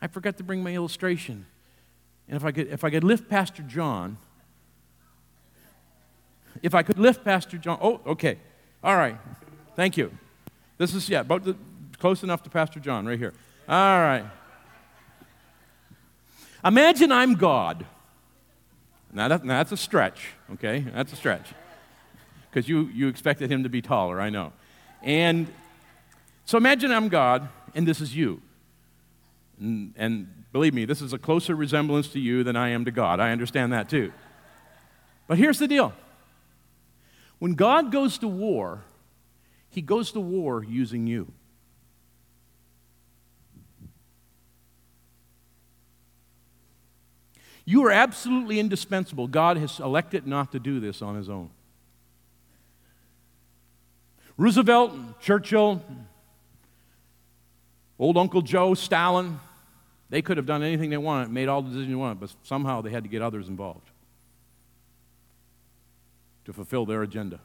[0.00, 1.44] I forgot to bring my illustration.
[2.28, 4.16] And if I could, if I could lift Pastor John,
[6.62, 8.38] if I could lift Pastor John, oh, okay,
[8.84, 9.18] all right,
[9.74, 10.16] thank you.
[10.78, 11.56] This is yeah, about the,
[11.98, 13.34] close enough to Pastor John right here.
[13.68, 14.24] All right.
[16.64, 17.84] Imagine I'm God.
[19.12, 20.78] Now, that, now that's a stretch, okay?
[20.94, 21.48] That's a stretch.
[22.48, 24.52] Because you, you expected him to be taller, I know.
[25.02, 25.48] And
[26.44, 28.40] so imagine I'm God, and this is you.
[29.58, 32.90] And, and believe me, this is a closer resemblance to you than I am to
[32.90, 33.20] God.
[33.20, 34.12] I understand that too.
[35.28, 35.92] But here's the deal
[37.38, 38.82] when God goes to war,
[39.68, 41.32] he goes to war using you.
[47.64, 49.28] You are absolutely indispensable.
[49.28, 51.50] God has elected not to do this on his own.
[54.36, 55.82] Roosevelt, Churchill,
[58.00, 59.38] old Uncle Joe, Stalin,
[60.08, 62.80] they could have done anything they wanted, made all the decisions they wanted, but somehow
[62.80, 63.88] they had to get others involved
[66.46, 67.38] to fulfill their agenda,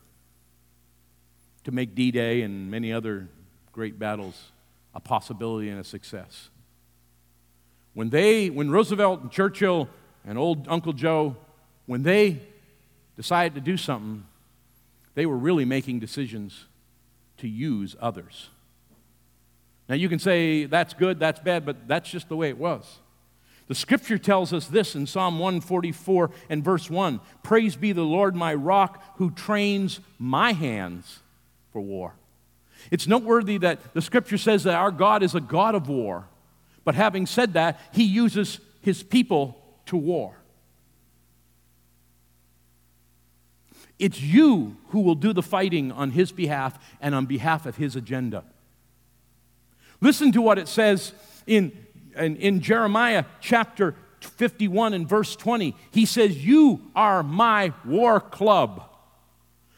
[1.65, 3.27] to make D Day and many other
[3.71, 4.51] great battles
[4.95, 6.49] a possibility and a success.
[7.93, 9.89] When they, when Roosevelt and Churchill
[10.25, 11.35] and old Uncle Joe,
[11.85, 12.39] when they
[13.17, 14.25] decided to do something,
[15.15, 16.65] they were really making decisions
[17.37, 18.49] to use others.
[19.87, 22.99] Now, you can say that's good, that's bad, but that's just the way it was.
[23.67, 28.35] The scripture tells us this in Psalm 144 and verse 1 Praise be the Lord,
[28.35, 31.19] my rock, who trains my hands
[31.71, 32.15] for war.
[32.91, 36.27] It's noteworthy that the scripture says that our God is a God of war.
[36.83, 40.35] But having said that, he uses his people to war.
[43.97, 47.95] It's you who will do the fighting on his behalf and on behalf of his
[47.95, 48.43] agenda.
[50.01, 51.13] Listen to what it says
[51.47, 51.71] in,
[52.15, 55.75] in, in, Jeremiah chapter 51 and verse 20.
[55.91, 58.83] He says, You are my war club,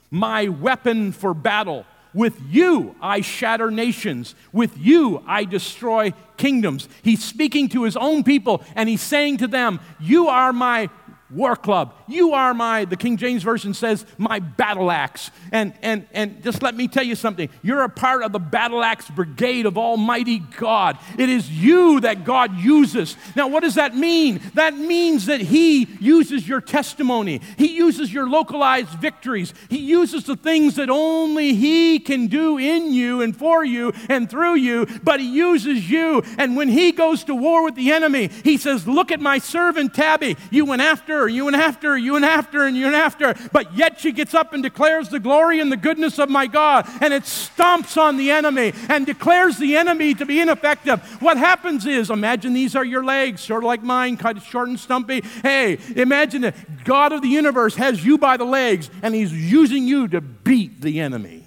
[0.09, 1.85] my weapon for battle.
[2.13, 4.33] With you I shatter nations.
[4.51, 6.89] With you I destroy kingdoms.
[7.03, 10.89] He's speaking to his own people and he's saying to them, You are my
[11.29, 11.93] war club.
[12.07, 15.29] You are my, the King James Version says, my battle axe.
[15.51, 17.49] And, and, and just let me tell you something.
[17.61, 20.97] You're a part of the battle axe brigade of Almighty God.
[21.17, 23.17] It is you that God uses.
[23.35, 24.41] Now, what does that mean?
[24.53, 30.35] That means that He uses your testimony, He uses your localized victories, He uses the
[30.35, 35.19] things that only He can do in you and for you and through you, but
[35.19, 36.23] He uses you.
[36.37, 39.93] And when He goes to war with the enemy, He says, Look at my servant
[39.93, 40.37] Tabby.
[40.51, 43.33] You went after her, you went after you went after and you went after.
[43.51, 46.87] But yet she gets up and declares the glory and the goodness of my God.
[47.01, 51.01] And it stomps on the enemy and declares the enemy to be ineffective.
[51.21, 54.69] What happens is, imagine these are your legs, sort of like mine, kind of short
[54.69, 55.21] and stumpy.
[55.41, 59.87] Hey, imagine that God of the universe has you by the legs and he's using
[59.87, 61.43] you to beat the enemy.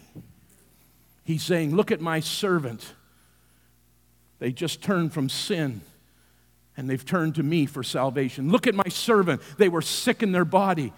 [1.24, 2.94] He's saying, Look at my servant.
[4.38, 5.82] They just turned from sin
[6.76, 8.50] and they've turned to me for salvation.
[8.50, 9.42] Look at my servant.
[9.58, 10.92] They were sick in their body,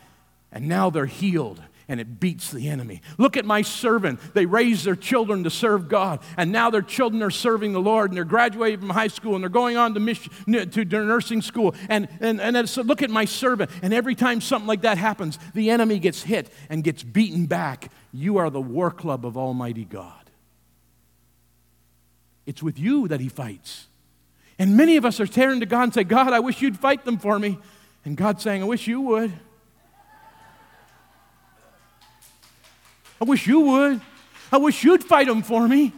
[0.51, 3.03] and now they're healed, and it beats the enemy.
[3.19, 4.21] Look at my servant.
[4.35, 8.11] They raised their children to serve God, and now their children are serving the Lord,
[8.11, 10.33] and they're graduating from high school, and they're going on to, mission,
[10.71, 11.75] to nursing school.
[11.89, 13.71] And, and, and so look at my servant.
[13.83, 17.91] And every time something like that happens, the enemy gets hit and gets beaten back.
[18.13, 20.31] You are the war club of Almighty God.
[22.45, 23.89] It's with you that he fights.
[24.59, 27.05] And many of us are tearing to God and say, God, I wish you'd fight
[27.05, 27.59] them for me.
[28.05, 29.33] And God's saying, I wish you would.
[33.21, 34.01] I wish you would.
[34.51, 35.93] I wish you'd fight them for me.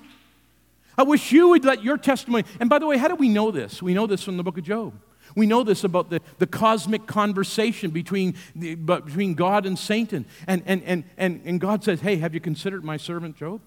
[0.97, 2.45] I wish you would let your testimony.
[2.61, 3.83] And by the way, how do we know this?
[3.83, 4.95] We know this from the book of Job.
[5.35, 10.27] We know this about the, the cosmic conversation between, the, between God and Satan.
[10.47, 13.61] And, and, and, and, and God says, Hey, have you considered my servant Job?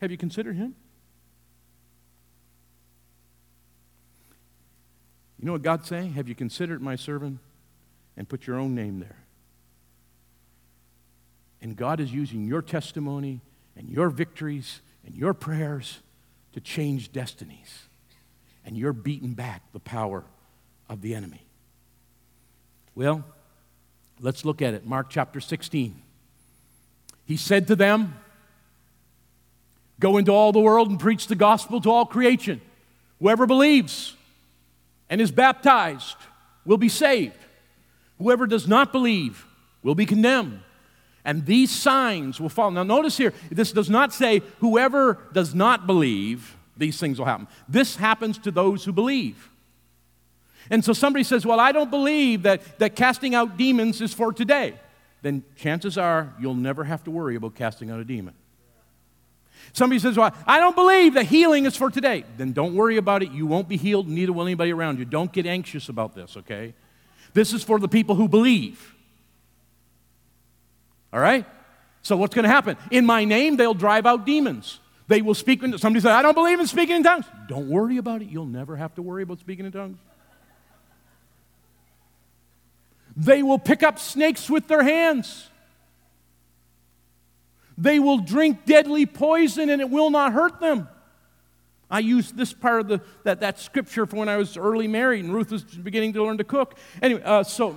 [0.00, 0.74] Have you considered him?
[5.42, 6.12] You know what God's saying?
[6.12, 7.40] Have you considered my servant
[8.16, 9.16] and put your own name there?
[11.60, 13.40] And God is using your testimony
[13.76, 15.98] and your victories and your prayers
[16.52, 17.86] to change destinies.
[18.64, 20.22] And you're beating back the power
[20.88, 21.42] of the enemy.
[22.94, 23.24] Well,
[24.20, 24.86] let's look at it.
[24.86, 26.00] Mark chapter 16.
[27.24, 28.16] He said to them,
[29.98, 32.60] Go into all the world and preach the gospel to all creation.
[33.18, 34.14] Whoever believes
[35.12, 36.16] and is baptized
[36.64, 37.36] will be saved.
[38.16, 39.44] Whoever does not believe
[39.82, 40.62] will be condemned.
[41.22, 42.70] And these signs will follow.
[42.70, 47.46] Now, notice here, this does not say whoever does not believe, these things will happen.
[47.68, 49.50] This happens to those who believe.
[50.70, 54.32] And so somebody says, Well, I don't believe that, that casting out demons is for
[54.32, 54.80] today.
[55.20, 58.32] Then chances are you'll never have to worry about casting out a demon.
[59.72, 62.24] Somebody says, Well, I don't believe that healing is for today.
[62.36, 63.30] Then don't worry about it.
[63.30, 65.04] You won't be healed, neither will anybody around you.
[65.04, 66.74] Don't get anxious about this, okay?
[67.34, 68.94] This is for the people who believe.
[71.12, 71.46] All right?
[72.02, 72.76] So what's going to happen?
[72.90, 74.80] In my name, they'll drive out demons.
[75.08, 75.62] They will speak.
[75.62, 77.26] In, somebody said, I don't believe in speaking in tongues.
[77.48, 78.28] Don't worry about it.
[78.28, 79.98] You'll never have to worry about speaking in tongues.
[83.16, 85.48] They will pick up snakes with their hands.
[87.82, 90.88] They will drink deadly poison and it will not hurt them.
[91.90, 95.24] I used this part of the, that, that scripture for when I was early married
[95.24, 96.78] and Ruth was beginning to learn to cook.
[97.02, 97.74] Anyway, uh, so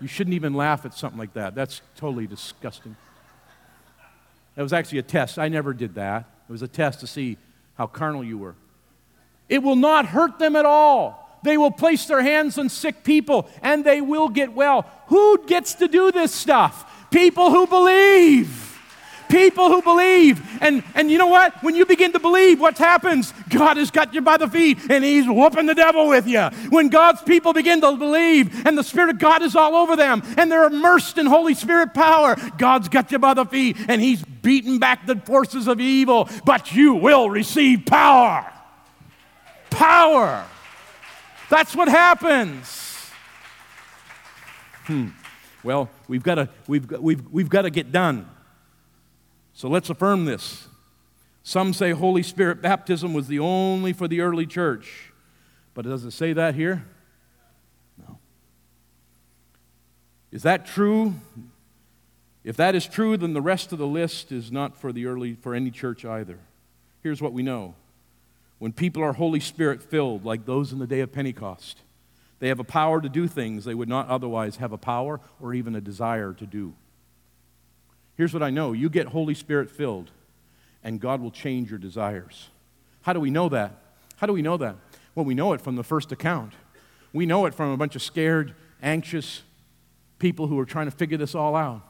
[0.00, 1.54] you shouldn't even laugh at something like that.
[1.54, 2.96] That's totally disgusting.
[4.56, 5.38] That was actually a test.
[5.38, 6.24] I never did that.
[6.48, 7.38] It was a test to see
[7.78, 8.56] how carnal you were.
[9.48, 11.40] It will not hurt them at all.
[11.44, 14.90] They will place their hands on sick people and they will get well.
[15.06, 16.98] Who gets to do this stuff?
[17.12, 18.58] People who believe.
[19.28, 20.42] People who believe.
[20.60, 21.62] And, and you know what?
[21.62, 23.32] When you begin to believe, what happens?
[23.48, 26.42] God has got you by the feet and He's whooping the devil with you.
[26.68, 30.22] When God's people begin to believe and the Spirit of God is all over them
[30.36, 34.22] and they're immersed in Holy Spirit power, God's got you by the feet and He's
[34.22, 36.28] beating back the forces of evil.
[36.44, 38.52] But you will receive power.
[39.70, 40.44] Power.
[41.48, 43.10] That's what happens.
[44.84, 45.08] Hmm.
[45.64, 48.28] Well, we've got to we've, we've, we've got to get done.
[49.52, 50.66] So let's affirm this.
[51.42, 55.12] Some say Holy Spirit baptism was the only for the early church.
[55.74, 56.84] But does it say that here?
[57.98, 58.18] No.
[60.30, 61.14] Is that true?
[62.44, 65.34] If that is true, then the rest of the list is not for the early
[65.34, 66.38] for any church either.
[67.02, 67.74] Here's what we know.
[68.58, 71.80] When people are Holy Spirit filled, like those in the day of Pentecost,
[72.42, 75.54] they have a power to do things they would not otherwise have a power or
[75.54, 76.74] even a desire to do.
[78.16, 80.10] Here's what I know you get Holy Spirit filled,
[80.82, 82.48] and God will change your desires.
[83.02, 83.76] How do we know that?
[84.16, 84.74] How do we know that?
[85.14, 86.54] Well, we know it from the first account.
[87.12, 89.42] We know it from a bunch of scared, anxious
[90.18, 91.82] people who are trying to figure this all out.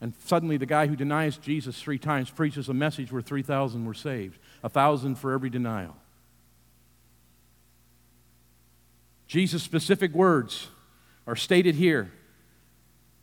[0.00, 3.94] And suddenly, the guy who denies Jesus three times preaches a message where 3,000 were
[3.94, 5.94] saved, a thousand for every denial.
[9.32, 10.68] Jesus' specific words
[11.26, 12.12] are stated here.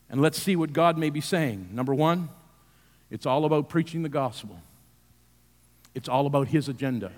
[0.09, 1.69] And let's see what God may be saying.
[1.71, 2.29] Number one,
[3.11, 4.59] it's all about preaching the gospel,
[5.93, 7.11] it's all about His agenda.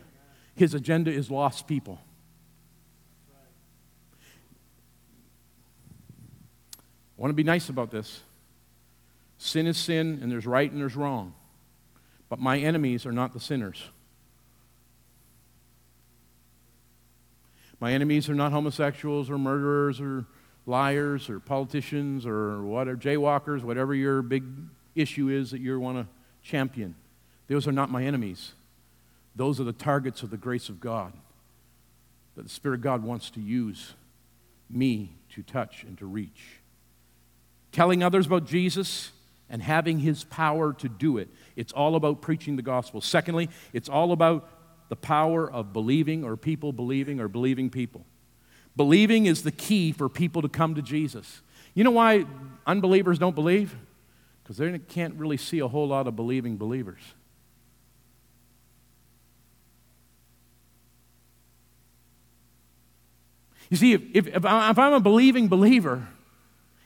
[0.56, 2.02] His agenda is lost people.
[7.18, 8.20] I want to be nice about this.
[9.38, 11.34] Sin is sin, and there's right and there's wrong.
[12.28, 13.82] But my enemies are not the sinners.
[17.82, 20.26] My enemies are not homosexuals or murderers or
[20.68, 24.44] liars or politicians or whatever, jaywalkers, whatever your big
[24.94, 26.08] issue is that you want to
[26.44, 26.94] champion.
[27.48, 28.54] Those are not my enemies.
[29.36, 31.12] Those are the targets of the grace of God
[32.36, 33.94] that the Spirit of God wants to use
[34.70, 36.60] me to touch and to reach.
[37.72, 39.12] Telling others about Jesus
[39.50, 41.30] and having his power to do it.
[41.56, 43.02] It's all about preaching the gospel.
[43.02, 44.48] Secondly, it's all about
[44.92, 48.06] the power of believing or people believing or believing people.
[48.76, 51.42] Believing is the key for people to come to Jesus.
[51.74, 52.26] You know why
[52.68, 53.74] unbelievers don't believe?
[54.44, 57.00] Because they can't really see a whole lot of believing believers.
[63.70, 66.06] You see, if, if, if, I'm a believing believer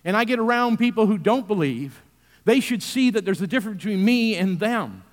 [0.03, 2.03] and I get around people who don't believe,
[2.43, 5.05] they should see that there's a difference between me and them.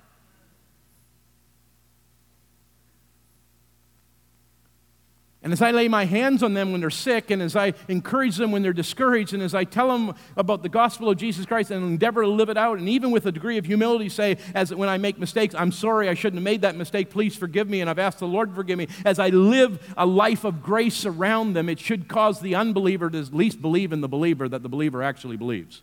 [5.43, 8.37] And as I lay my hands on them when they're sick, and as I encourage
[8.37, 11.69] them when they're discouraged, and as I tell them about the gospel of Jesus Christ
[11.69, 14.73] and endeavor to live it out, and even with a degree of humility, say, as
[14.73, 17.81] when I make mistakes, I'm sorry, I shouldn't have made that mistake, please forgive me,
[17.81, 18.87] and I've asked the Lord to forgive me.
[19.03, 23.19] As I live a life of grace around them, it should cause the unbeliever to
[23.19, 25.81] at least believe in the believer that the believer actually believes.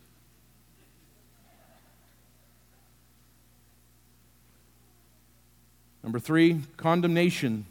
[6.01, 7.67] Number three, condemnation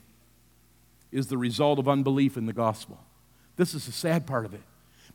[1.13, 2.99] is the result of unbelief in the gospel.
[3.57, 4.63] This is the sad part of it.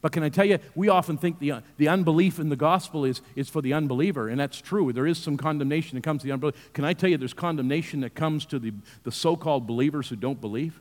[0.02, 3.22] But can I tell you, we often think the, the unbelief in the gospel is,
[3.36, 4.94] is for the unbeliever, and that's true.
[4.94, 6.58] There is some condemnation that comes to the unbeliever.
[6.74, 8.74] Can I tell you there's condemnation that comes to the,
[9.04, 10.80] the so called believers who don't believe?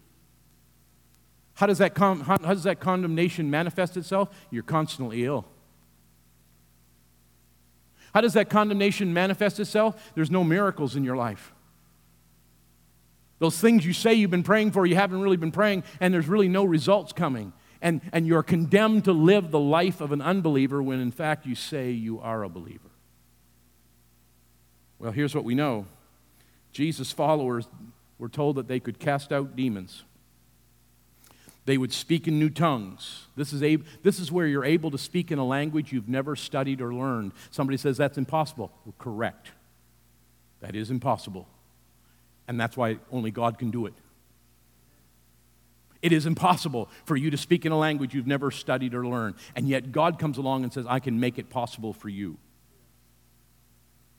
[1.55, 4.29] How does, that how, how does that condemnation manifest itself?
[4.51, 5.47] You're constantly ill.
[8.12, 10.12] How does that condemnation manifest itself?
[10.15, 11.53] There's no miracles in your life.
[13.45, 16.28] Those things you say you've been praying for, you haven't really been praying, and there's
[16.28, 17.53] really no results coming.
[17.82, 21.55] And, and you're condemned to live the life of an unbeliever when in fact you
[21.55, 22.88] say you are a believer.
[24.99, 25.84] Well, here's what we know
[26.72, 27.68] Jesus' followers
[28.18, 30.05] were told that they could cast out demons.
[31.66, 33.26] They would speak in new tongues.
[33.36, 36.34] This is, a, this is where you're able to speak in a language you've never
[36.34, 37.32] studied or learned.
[37.51, 38.72] Somebody says that's impossible.
[38.86, 39.51] Well, correct.
[40.61, 41.47] That is impossible.
[42.47, 43.95] And that's why only God can do it.
[46.03, 49.36] It is impossible for you to speak in a language you've never studied or learned.
[49.57, 52.36] And yet God comes along and says, I can make it possible for you.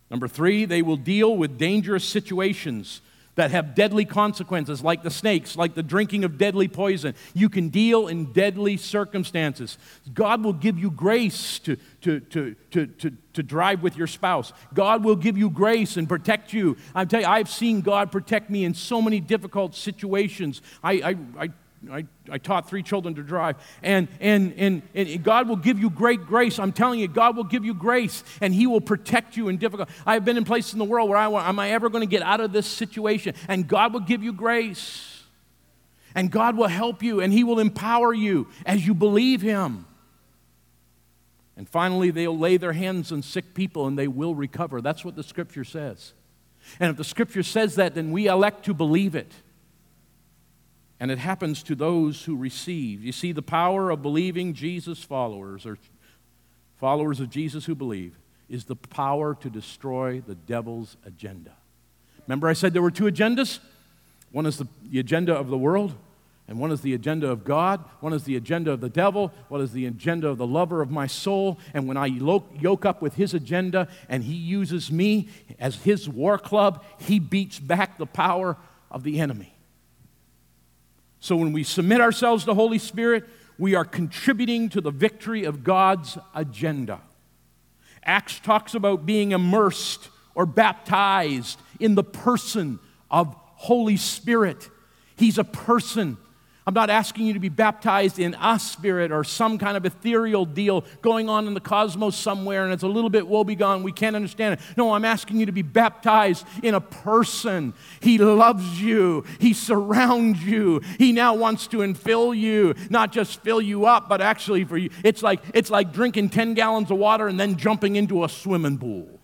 [0.09, 3.01] Number three, they will deal with dangerous situations
[3.35, 7.13] that have deadly consequences, like the snakes, like the drinking of deadly poison.
[7.33, 9.77] You can deal in deadly circumstances.
[10.13, 14.53] God will give you grace to, to, to, to, to, to drive with your spouse.
[14.73, 16.77] God will give you grace and protect you.
[16.93, 20.61] I tell you, I've seen God protect me in so many difficult situations.
[20.83, 21.49] I, I, I
[21.91, 23.57] I, I taught three children to drive.
[23.83, 26.59] And, and, and, and God will give you great grace.
[26.59, 29.89] I'm telling you, God will give you grace and He will protect you in difficult.
[30.05, 32.21] I've been in places in the world where I am I ever going to get
[32.21, 33.35] out of this situation?
[33.47, 35.23] And God will give you grace.
[36.15, 39.85] And God will help you and He will empower you as you believe Him.
[41.57, 44.81] And finally, they'll lay their hands on sick people and they will recover.
[44.81, 46.13] That's what the scripture says.
[46.79, 49.31] And if the scripture says that, then we elect to believe it.
[50.99, 53.03] And it happens to those who receive.
[53.03, 55.77] You see, the power of believing Jesus followers, or
[56.79, 58.17] followers of Jesus who believe,
[58.47, 61.51] is the power to destroy the devil's agenda.
[62.27, 63.59] Remember, I said there were two agendas?
[64.31, 65.95] One is the, the agenda of the world,
[66.47, 67.83] and one is the agenda of God.
[68.01, 69.33] One is the agenda of the devil.
[69.49, 71.59] One is the agenda of the lover of my soul.
[71.73, 75.29] And when I yoke up with his agenda and he uses me
[75.59, 78.57] as his war club, he beats back the power
[78.91, 79.54] of the enemy.
[81.19, 83.25] So when we submit ourselves to the Holy Spirit,
[83.57, 87.01] we are contributing to the victory of God's agenda.
[88.03, 94.69] Acts talks about being immersed or baptized in the person of Holy Spirit.
[95.15, 96.17] He's a person.
[96.67, 100.45] I'm not asking you to be baptized in a spirit or some kind of ethereal
[100.45, 103.83] deal going on in the cosmos somewhere and it's a little bit woebegone.
[103.83, 104.59] We can't understand it.
[104.75, 107.75] No, I'm asking you to be baptized in a person.
[107.99, 110.81] He loves you, He surrounds you.
[110.97, 114.89] He now wants to infill you, not just fill you up, but actually for you.
[115.03, 118.79] It's like, it's like drinking 10 gallons of water and then jumping into a swimming
[118.79, 119.14] pool.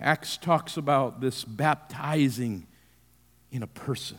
[0.00, 2.66] Acts talks about this baptizing
[3.50, 4.18] in a person.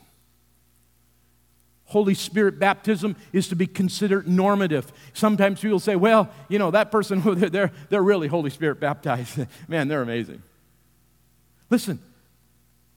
[1.86, 4.94] Holy Spirit baptism is to be considered normative.
[5.12, 9.46] Sometimes people say, well, you know, that person, they're, they're really Holy Spirit baptized.
[9.68, 10.42] Man, they're amazing.
[11.70, 12.00] Listen,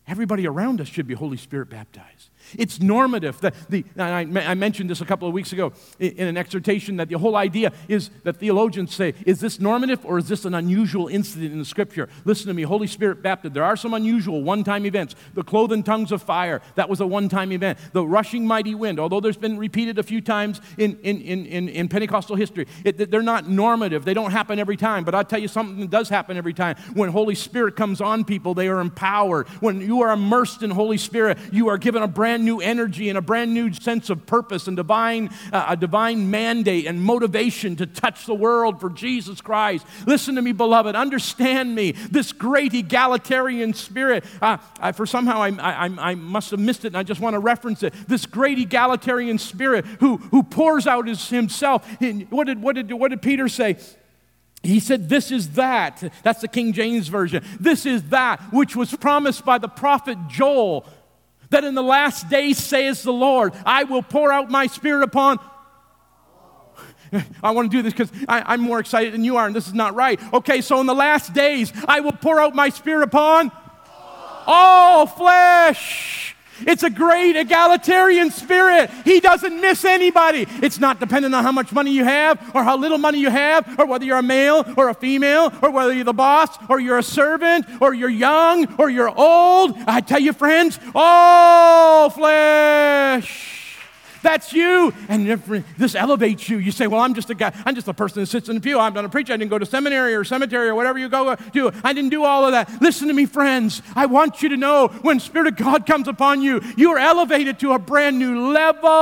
[0.07, 2.31] everybody around us should be Holy Spirit baptized.
[2.57, 3.41] It's normative.
[3.41, 7.09] The, the, I, I, mentioned this a couple of weeks ago in, an exhortation that
[7.09, 11.09] the whole idea is that theologians say, is this normative or is this an unusual
[11.09, 12.09] incident in the scripture?
[12.25, 13.55] Listen to me, Holy Spirit baptism.
[13.55, 15.15] There are some unusual one time events.
[15.35, 17.79] The cloven tongues of fire, that was a one time event.
[17.93, 21.69] The rushing mighty wind, although there's been repeated a few times in, in, in, in,
[21.69, 24.05] in Pentecostal history, it, they're not normative.
[24.05, 25.05] They don't happen every time.
[25.05, 26.77] But I'll tell you something that does happen every time.
[26.95, 29.49] When Holy Spirit comes on people, they are empowered.
[29.61, 33.19] When you are immersed in Holy Spirit, you are given a brand new energy and
[33.19, 37.87] a brand new sense of purpose and divine, uh, a divine mandate and motivation to
[37.87, 39.87] touch the world for Jesus Christ.
[40.07, 40.97] Listen to me, beloved.
[40.97, 41.93] Understand me.
[41.93, 46.89] This great egalitarian spirit, uh, I, for somehow I, I, I must have missed it
[46.89, 47.95] and I just want to reference it.
[48.09, 51.87] This great egalitarian spirit who, who pours out his, himself.
[52.31, 53.77] What did, what, did, what did Peter say?
[54.65, 56.03] He said, This is that.
[56.23, 57.45] That's the King James Version.
[57.61, 60.87] This is that which was promised by the prophet Joel
[61.55, 65.39] that in the last days, says the Lord, I will pour out my spirit upon.
[67.43, 69.75] I want to do this because I'm more excited than you are, and this is
[69.75, 70.21] not right.
[70.33, 73.53] Okay, so in the last days, I will pour out my spirit upon
[74.47, 76.34] all flesh.
[76.61, 78.91] It's a great egalitarian spirit.
[79.05, 80.47] He doesn't miss anybody.
[80.63, 83.79] It's not dependent on how much money you have or how little money you have
[83.79, 86.99] or whether you're a male or a female or whether you're the boss or you're
[86.99, 89.77] a servant or you're young or you're old.
[89.87, 93.64] I tell you, friends, all flesh.
[94.25, 94.93] That's you.
[95.09, 95.29] And
[95.77, 96.57] this elevates you.
[96.57, 98.61] You say, Well, I'm just a guy, I'm just a person that sits in the
[98.61, 98.79] pew.
[98.79, 99.35] I'm not a preacher.
[99.35, 101.71] I didn't go to seminary or cemetery or whatever you go do.
[101.85, 102.81] I didn't do all of that.
[102.81, 103.83] Listen to me, friends.
[103.95, 107.61] I want you to know when Spirit of God comes upon you, you are elevated
[107.61, 108.95] to a brand new level.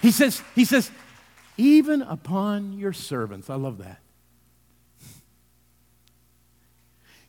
[0.00, 0.90] He says, he says,
[1.56, 3.48] even upon your servants.
[3.48, 4.01] I love that.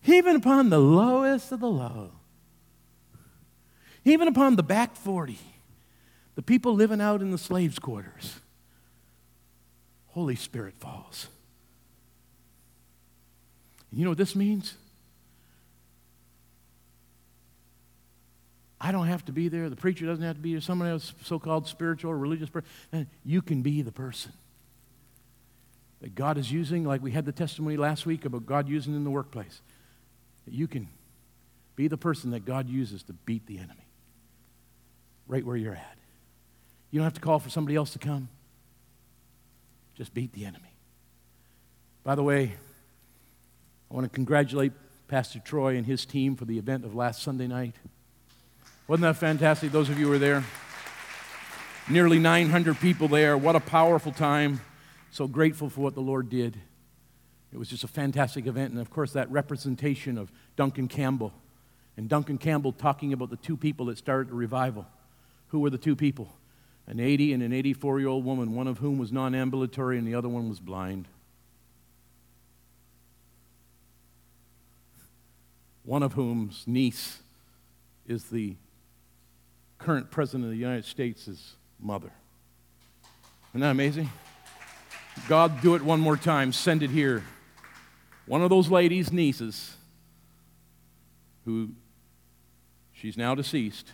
[0.05, 2.11] Even upon the lowest of the low,
[4.05, 5.39] even upon the back 40,
[6.35, 8.39] the people living out in the slaves' quarters,
[10.07, 11.27] Holy Spirit falls.
[13.91, 14.75] You know what this means?
[18.81, 19.69] I don't have to be there.
[19.69, 20.61] The preacher doesn't have to be there.
[20.61, 23.07] Someone else, so called spiritual or religious person.
[23.23, 24.33] You can be the person
[26.01, 29.05] that God is using, like we had the testimony last week about God using in
[29.05, 29.61] the workplace.
[30.45, 30.87] That you can
[31.75, 33.87] be the person that God uses to beat the enemy
[35.27, 35.97] right where you're at.
[36.91, 38.29] You don't have to call for somebody else to come.
[39.95, 40.73] Just beat the enemy.
[42.03, 42.53] By the way,
[43.89, 44.73] I want to congratulate
[45.07, 47.75] Pastor Troy and his team for the event of last Sunday night.
[48.87, 49.71] Wasn't that fantastic?
[49.71, 50.43] Those of you who were there.
[51.89, 53.37] Nearly 900 people there.
[53.37, 54.61] What a powerful time.
[55.11, 56.57] So grateful for what the Lord did.
[57.53, 58.71] It was just a fantastic event.
[58.71, 61.31] And of course, that representation of Duncan Campbell.
[61.95, 64.87] And Duncan Campbell talking about the two people that started the revival.
[65.49, 66.33] Who were the two people?
[66.87, 70.07] An 80 and an 84 year old woman, one of whom was non ambulatory and
[70.07, 71.07] the other one was blind.
[75.83, 77.19] One of whom's niece
[78.07, 78.55] is the
[79.77, 82.11] current president of the United States' mother.
[83.51, 84.09] Isn't that amazing?
[85.27, 86.51] God, do it one more time.
[86.51, 87.23] Send it here.
[88.25, 89.75] One of those ladies' nieces,
[91.45, 91.71] who
[92.93, 93.91] she's now deceased,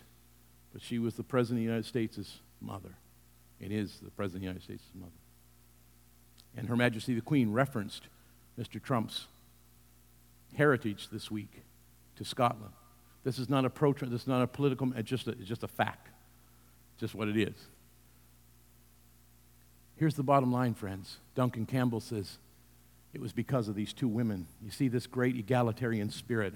[0.71, 2.95] but she was the president of the United States' mother.
[3.59, 5.11] It is the president of the United States' mother.
[6.55, 8.03] And Her Majesty the Queen referenced
[8.59, 8.81] Mr.
[8.81, 9.27] Trump's
[10.55, 11.63] heritage this week
[12.17, 12.73] to Scotland.
[13.23, 15.47] This is not a pro Trump, this is not a political, it's just a, it's
[15.47, 16.07] just a fact.
[16.99, 17.55] Just what it is.
[19.95, 21.17] Here's the bottom line, friends.
[21.35, 22.37] Duncan Campbell says,
[23.13, 24.47] it was because of these two women.
[24.63, 26.53] You see this great egalitarian spirit.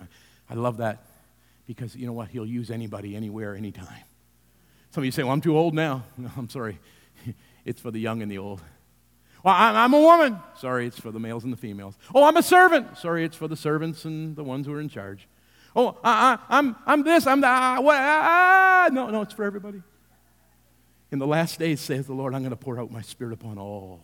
[0.50, 1.06] I love that
[1.66, 2.30] because you know what?
[2.30, 3.88] He'll use anybody, anywhere, anytime.
[4.92, 6.04] Some of you say, well, I'm too old now.
[6.18, 6.80] No, I'm sorry.
[7.66, 8.62] it's for the young and the old.
[9.44, 10.40] Well, I'm a woman.
[10.58, 11.98] Sorry, it's for the males and the females.
[12.16, 12.98] Oh, I'm a servant.
[12.98, 15.28] Sorry, it's for the servants and the ones who are in charge.
[15.76, 17.84] Oh, I, I, I'm, I'm this, I'm that.
[17.84, 19.82] What, ah, no, no, it's for everybody.
[21.12, 23.58] In the last days, says the Lord, I'm going to pour out my spirit upon
[23.58, 24.04] all.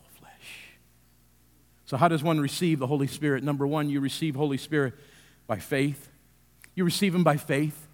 [1.90, 3.42] So, how does one receive the Holy Spirit?
[3.42, 4.94] Number one, you receive Holy Spirit
[5.48, 6.08] by faith.
[6.76, 7.88] You receive Him by faith.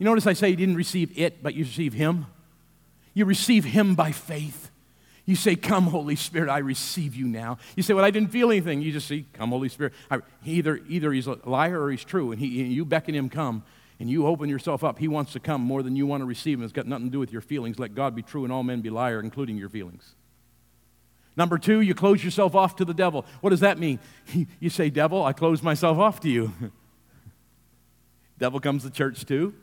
[0.00, 2.26] You notice I say you didn't receive it, but you receive Him.
[3.14, 4.72] You receive Him by faith.
[5.26, 7.58] You say, Come, Holy Spirit, I receive you now.
[7.76, 8.82] You say, Well, I didn't feel anything.
[8.82, 9.92] You just say, Come, Holy Spirit.
[10.10, 13.62] I, either, either he's a liar or he's true, and, he, you beckon him come,
[14.00, 14.98] and you open yourself up.
[14.98, 16.64] He wants to come more than you want to receive him.
[16.64, 17.78] It's got nothing to do with your feelings.
[17.78, 20.16] Let God be true and all men be liar, including your feelings.
[21.36, 23.24] Number two, you close yourself off to the devil.
[23.40, 23.98] What does that mean?
[24.60, 26.52] You say, Devil, I close myself off to you.
[28.38, 29.54] devil comes to church too.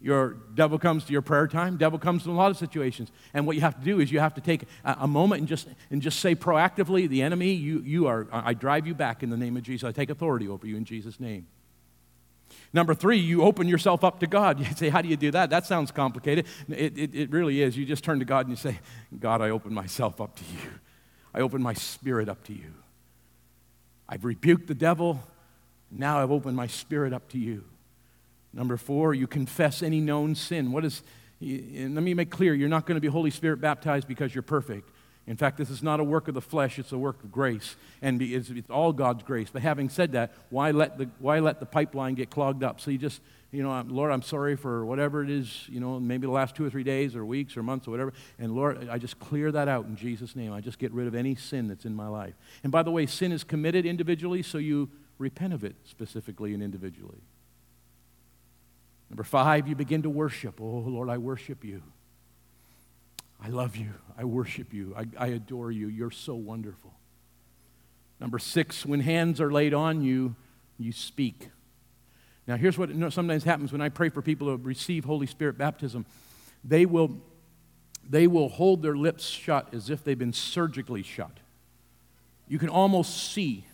[0.00, 1.76] Your devil comes to your prayer time.
[1.76, 3.10] Devil comes to a lot of situations.
[3.34, 5.48] And what you have to do is you have to take a, a, moment and
[5.48, 9.28] just, and just say proactively, the enemy, you, you are, I drive you back in
[9.28, 9.86] the name of Jesus.
[9.86, 11.46] I take authority over you in Jesus' name.
[12.72, 14.60] Number three, you open yourself up to God.
[14.70, 15.50] You say, How do you do that?
[15.50, 16.46] That sounds complicated.
[16.68, 17.76] It, it, it really is.
[17.76, 18.78] You just turn to God and you say,
[19.18, 20.70] God, I open myself up to you.
[21.34, 22.72] I open my spirit up to you.
[24.08, 25.20] I've rebuked the devil.
[25.90, 27.64] Now I've opened my spirit up to you.
[28.52, 30.72] Number four, you confess any known sin.
[30.72, 31.02] What is,
[31.40, 34.90] let me make clear, you're not going to be Holy Spirit baptized because you're perfect.
[35.26, 37.76] In fact, this is not a work of the flesh, it's a work of grace.
[38.02, 39.48] And it's, it's all God's grace.
[39.52, 42.80] But having said that, why let, the, why let the pipeline get clogged up?
[42.80, 43.20] So you just,
[43.52, 46.64] you know, Lord, I'm sorry for whatever it is, you know, maybe the last two
[46.64, 48.12] or three days or weeks or months or whatever.
[48.38, 50.52] And Lord, I just clear that out in Jesus' name.
[50.52, 52.34] I just get rid of any sin that's in my life.
[52.62, 56.62] And by the way, sin is committed individually, so you repent of it specifically and
[56.62, 57.20] individually.
[59.10, 60.60] Number five, you begin to worship.
[60.60, 61.82] Oh, Lord, I worship you.
[63.42, 63.92] I love you.
[64.18, 64.94] I worship you.
[64.96, 65.88] I, I, adore you.
[65.88, 66.92] You're so wonderful.
[68.20, 70.34] Number six, when hands are laid on you,
[70.78, 71.48] you speak.
[72.46, 76.04] Now, here's what sometimes happens when I pray for people to receive Holy Spirit baptism.
[76.64, 77.16] They will,
[78.08, 81.32] they will hold their lips shut as if they've been surgically shut.
[82.46, 83.64] You can almost see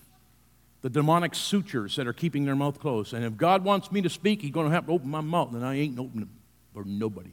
[0.82, 3.14] the demonic sutures that are keeping their mouth closed.
[3.14, 5.52] And if God wants me to speak, He's going to have to open my mouth,
[5.54, 6.28] and I ain't opening it
[6.72, 7.30] for nobody.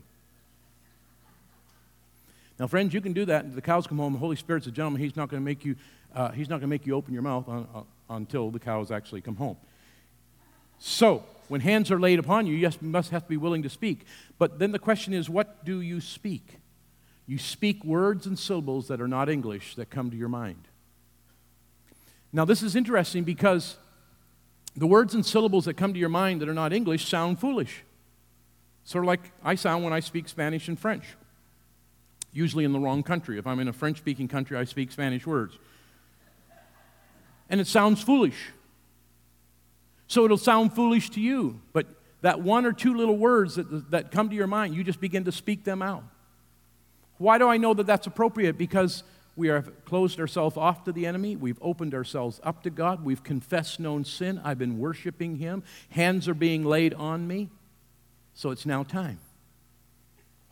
[2.60, 3.56] Now, friends, you can do that.
[3.56, 4.14] The cows come home.
[4.14, 5.02] The Holy Spirit's a gentleman.
[5.02, 5.76] He's not going to make you.
[6.14, 7.82] Uh, he's not going to make you open your mouth on, uh,
[8.14, 9.58] until the cows actually come home.
[10.78, 14.06] So, when hands are laid upon you, you must have to be willing to speak.
[14.38, 16.60] But then the question is, what do you speak?
[17.26, 20.68] You speak words and syllables that are not English that come to your mind.
[22.32, 23.78] Now, this is interesting because
[24.76, 27.84] the words and syllables that come to your mind that are not English sound foolish.
[28.84, 31.06] Sort of like I sound when I speak Spanish and French,
[32.34, 33.38] usually in the wrong country.
[33.38, 35.58] If I'm in a French speaking country, I speak Spanish words.
[37.50, 38.52] and it sounds foolish.
[40.08, 41.88] So it'll sound foolish to you, but
[42.22, 45.26] that one or two little words that, that come to your mind, you just begin
[45.26, 46.04] to speak them out.
[47.18, 48.58] Why do I know that that's appropriate?
[48.58, 49.04] Because
[49.36, 51.36] we have closed ourselves off to the enemy.
[51.36, 53.04] We've opened ourselves up to God.
[53.04, 54.40] We've confessed known sin.
[54.44, 55.64] I've been worshiping Him.
[55.90, 57.50] Hands are being laid on me.
[58.34, 59.20] So it's now time.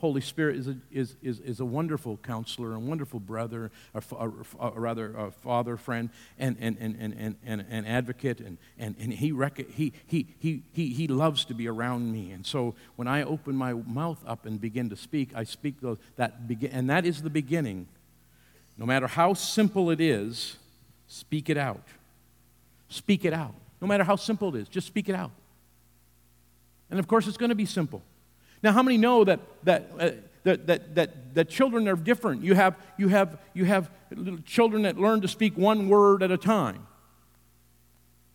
[0.01, 4.33] Holy Spirit is a, is, is, is a wonderful counselor, a wonderful brother, or, or,
[4.57, 9.13] or rather, a father, friend, and, and, and, and, and, and, advocate, and, and, and
[9.13, 12.31] he, rec- he, he, he, he, he loves to be around me.
[12.31, 15.99] And so when I open my mouth up and begin to speak, I speak those,
[16.15, 17.87] that begin, and that is the beginning.
[18.79, 20.57] No matter how simple it is,
[21.07, 21.83] speak it out.
[22.89, 23.53] Speak it out.
[23.79, 25.31] No matter how simple it is, just speak it out.
[26.89, 28.01] And of course, it's going to be simple.
[28.63, 30.09] Now, how many know that, that, uh,
[30.43, 32.43] that, that, that, that children are different?
[32.43, 33.89] You have, you, have, you have
[34.45, 36.87] children that learn to speak one word at a time.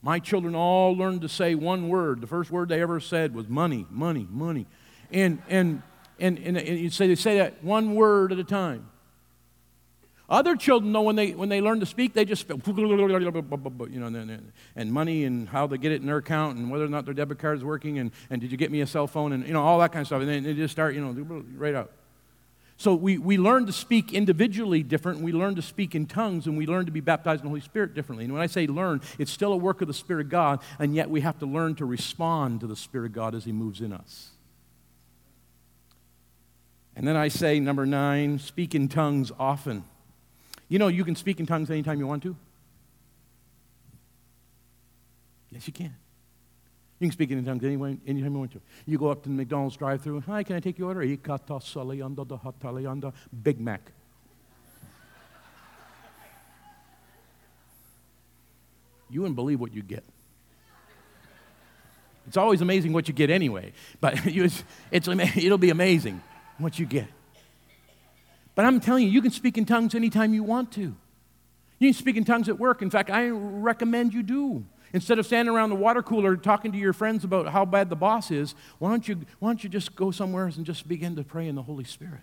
[0.02, 2.20] My children all learned to say one word.
[2.20, 4.66] The first word they ever said was money, money, money.
[5.10, 5.82] And, and,
[6.18, 8.88] and, and, and you say they say that one word at a time.
[10.28, 14.52] Other children, though, when they, when they learn to speak, they just, you know, and,
[14.74, 17.14] and money and how they get it in their account and whether or not their
[17.14, 19.52] debit card is working and, and did you get me a cell phone and, you
[19.52, 20.20] know, all that kind of stuff.
[20.20, 21.92] And then they just start, you know, right out.
[22.78, 25.20] So we, we learn to speak individually different.
[25.20, 27.60] We learn to speak in tongues and we learn to be baptized in the Holy
[27.60, 28.24] Spirit differently.
[28.24, 30.94] And when I say learn, it's still a work of the Spirit of God, and
[30.94, 33.80] yet we have to learn to respond to the Spirit of God as He moves
[33.80, 34.30] in us.
[36.94, 39.84] And then I say, number nine, speak in tongues often.
[40.68, 42.36] You know, you can speak in tongues anytime you want to.
[45.50, 45.94] Yes, you can.
[46.98, 48.60] You can speak in tongues anyway, anytime you want to.
[48.86, 51.02] You go up to the McDonald's drive through Hi, can I take your order?
[53.42, 53.92] Big Mac.
[59.08, 60.04] You wouldn't believe what you get.
[62.26, 66.20] It's always amazing what you get anyway, but it's, it's, it'll be amazing
[66.58, 67.06] what you get.
[68.56, 70.96] But I'm telling you, you can speak in tongues anytime you want to.
[71.78, 72.82] You can speak in tongues at work.
[72.82, 74.64] In fact, I recommend you do.
[74.92, 77.96] Instead of standing around the water cooler talking to your friends about how bad the
[77.96, 81.22] boss is, why don't you, why don't you just go somewhere and just begin to
[81.22, 82.22] pray in the Holy Spirit?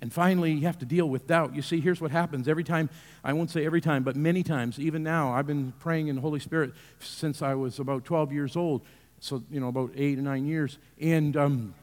[0.00, 1.54] And finally, you have to deal with doubt.
[1.54, 2.90] You see, here's what happens every time,
[3.22, 6.20] I won't say every time, but many times, even now, I've been praying in the
[6.20, 8.82] Holy Spirit since I was about 12 years old.
[9.20, 10.78] So, you know, about eight or nine years.
[11.00, 11.74] And, um,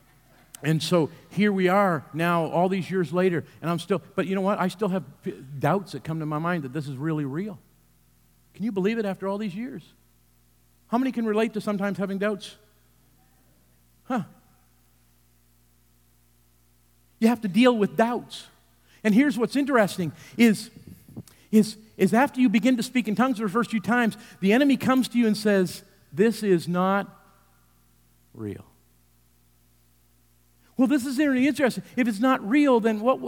[0.64, 4.36] and so here we are now, all these years later, and I'm still, but you
[4.36, 4.60] know what?
[4.60, 5.04] I still have
[5.60, 7.60] doubts that come to my mind that this is really real.
[8.54, 9.84] Can you believe it after all these years?
[10.88, 12.56] How many can relate to sometimes having doubts?
[14.06, 14.24] Huh.
[17.20, 18.46] You have to deal with doubts.
[19.04, 20.70] And here's what's interesting is,
[21.52, 24.54] is, is after you begin to speak in tongues for the first few times, the
[24.54, 25.84] enemy comes to you and says,
[26.14, 27.08] This is not
[28.34, 28.64] real.
[30.76, 31.84] Well, this is really interesting.
[31.96, 33.20] If it's not real, then what,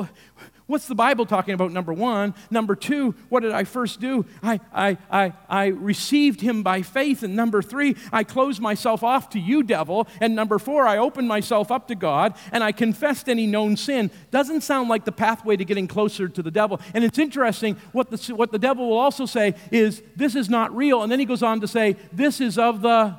[0.65, 1.71] what's the Bible talking about?
[1.71, 2.33] Number one.
[2.49, 4.25] Number two, what did I first do?
[4.41, 7.21] I, I, I, I received him by faith.
[7.21, 10.07] And number three, I closed myself off to you, devil.
[10.19, 14.09] And number four, I opened myself up to God and I confessed any known sin.
[14.31, 16.81] Doesn't sound like the pathway to getting closer to the devil.
[16.95, 20.75] And it's interesting, what the, what the devil will also say is, this is not
[20.75, 21.03] real.
[21.03, 23.15] And then he goes on to say, this is of the,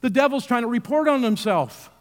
[0.00, 1.92] the devil's trying to report on himself.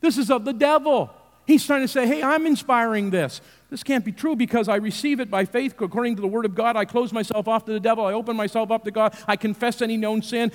[0.00, 1.10] This is of the devil.
[1.46, 3.40] He's trying to say, hey, I'm inspiring this.
[3.70, 6.54] This can't be true because I receive it by faith according to the Word of
[6.54, 6.76] God.
[6.76, 8.04] I close myself off to the devil.
[8.04, 9.14] I open myself up to God.
[9.26, 10.52] I confess any known sin.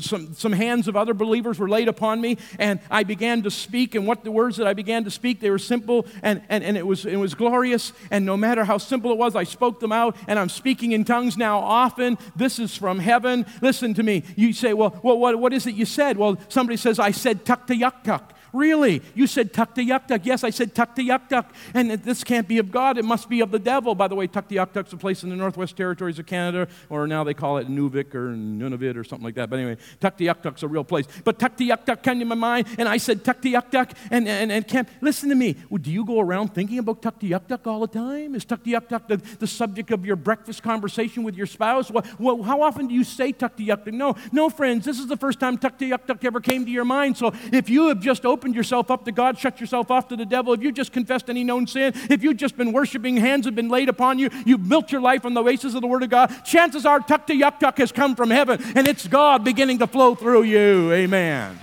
[0.00, 3.94] Some, some hands of other believers were laid upon me, and I began to speak.
[3.94, 6.78] And what the words that I began to speak, they were simple and, and, and
[6.78, 7.92] it, was, it was glorious.
[8.10, 10.16] And no matter how simple it was, I spoke them out.
[10.26, 12.16] And I'm speaking in tongues now often.
[12.36, 13.44] This is from heaven.
[13.60, 14.22] Listen to me.
[14.36, 16.16] You say, well, well what, what is it you said?
[16.16, 18.34] Well, somebody says, I said tuk to yuck tuk.
[18.52, 19.02] Really?
[19.14, 20.24] You said Tuktoyaktuk.
[20.24, 21.46] Yes, I said Tuktoyaktuk.
[21.74, 22.98] And this can't be of God.
[22.98, 23.94] It must be of the devil.
[23.94, 27.34] By the way, Tuktoyaktuk's a place in the Northwest Territories of Canada, or now they
[27.34, 29.50] call it Nunavik or Nunavut or something like that.
[29.50, 31.06] But anyway, Tuktoyaktuk's a real place.
[31.24, 33.92] But Tuktoyaktuk came to my mind, and I said Tuktoyaktuk.
[34.10, 35.56] And, and, and can't, listen to me.
[35.68, 38.34] Well, do you go around thinking about Tuktoyaktuk all the time?
[38.34, 41.90] Is Tuktoyaktuk the, the subject of your breakfast conversation with your spouse?
[41.90, 43.92] Well, well how often do you say Tuktoyaktuk?
[43.92, 44.84] No, no, friends.
[44.84, 47.16] This is the first time Tuktoyaktuk ever came to your mind.
[47.16, 50.16] So if you have just opened opened yourself up to God, shut yourself off to
[50.16, 53.44] the devil, if you just confessed any known sin, if you've just been worshiping, hands
[53.44, 56.02] have been laid upon you, you've built your life on the basis of the Word
[56.02, 59.44] of God, chances are tuck to yuck tuck has come from heaven and it's God
[59.44, 60.90] beginning to flow through you.
[60.90, 61.58] Amen.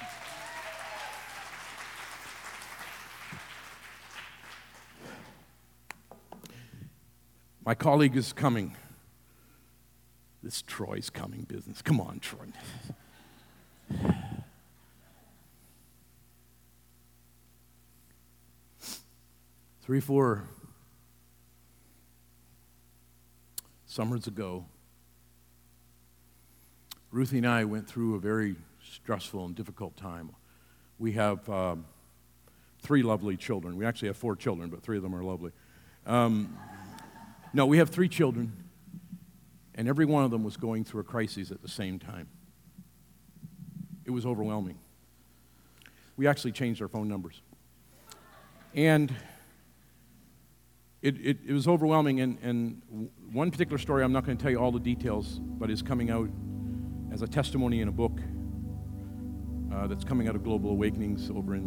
[7.66, 8.76] My colleague is coming.
[10.44, 11.82] This Troy's coming business.
[11.82, 12.46] Come on, Troy.
[19.88, 20.44] Three, four
[23.86, 24.66] summers ago,
[27.10, 30.32] Ruthie and I went through a very stressful and difficult time.
[31.00, 31.86] We have um,
[32.82, 33.78] three lovely children.
[33.78, 35.54] We actually have four children, but three of them are lovely.
[36.06, 36.58] Um,
[37.54, 38.52] no, we have three children,
[39.74, 42.28] and every one of them was going through a crisis at the same time.
[44.04, 44.80] It was overwhelming.
[46.18, 47.42] We actually changed our phone numbers.
[48.76, 49.16] And
[51.08, 52.20] it, it, it was overwhelming.
[52.20, 52.82] And, and
[53.32, 56.10] one particular story, I'm not going to tell you all the details, but is coming
[56.10, 56.30] out
[57.14, 58.20] as a testimony in a book
[59.74, 61.64] uh, that's coming out of Global Awakenings over in,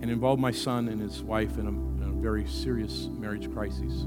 [0.00, 4.06] and involved my son and his wife in a, in a very serious marriage crisis.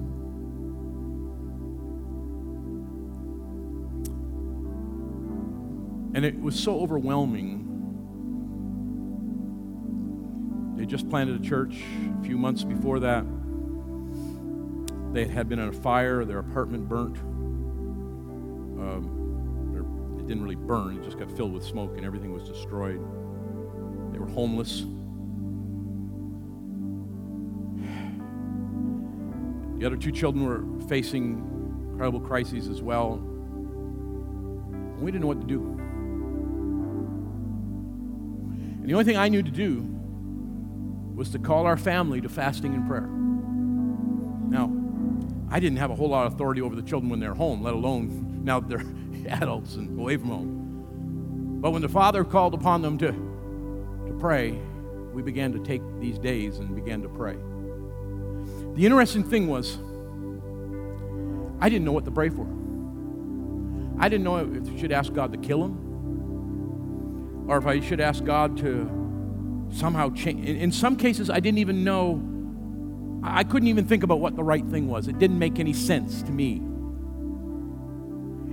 [6.14, 7.68] And it was so overwhelming.
[10.78, 11.76] They just planted a church
[12.20, 13.24] a few months before that.
[15.14, 17.18] They had been in a fire, their apartment burnt.
[18.80, 23.00] Um, it didn't really burn, it just got filled with smoke and everything was destroyed.
[24.14, 24.86] They were homeless.
[29.80, 33.18] The other two children were facing incredible crises as well.
[35.00, 35.64] We didn't know what to do.
[38.80, 39.82] And the only thing I knew to do
[41.16, 43.10] was to call our family to fasting and prayer.
[45.52, 47.74] I didn't have a whole lot of authority over the children when they're home, let
[47.74, 48.86] alone now they're
[49.30, 51.60] adults and away from home.
[51.62, 54.58] But when the Father called upon them to, to pray,
[55.14, 57.36] we began to take these days and began to pray.
[58.76, 59.78] The interesting thing was,
[61.60, 62.48] I didn't know what to pray for.
[64.00, 68.00] I didn't know if I should ask God to kill him or if I should
[68.00, 68.90] ask God to
[69.72, 70.48] somehow change.
[70.48, 72.22] In some cases, I didn't even know,
[73.24, 75.08] I couldn't even think about what the right thing was.
[75.08, 76.58] It didn't make any sense to me.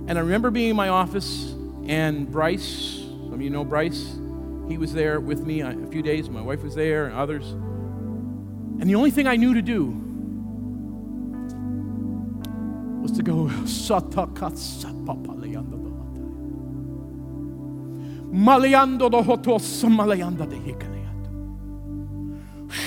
[0.07, 1.55] And I remember being in my office,
[1.85, 4.17] and Bryce, some of you know Bryce,
[4.67, 6.29] he was there with me uh, a few days.
[6.29, 7.49] My wife was there, and others.
[7.51, 9.85] And the only thing I knew to do
[13.01, 13.49] was to go,
[18.31, 20.98] Maleando do hotos maleanda de hikaleata.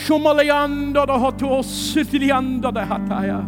[0.03, 3.46] Shumaleando do hotos sitilianda de hataya.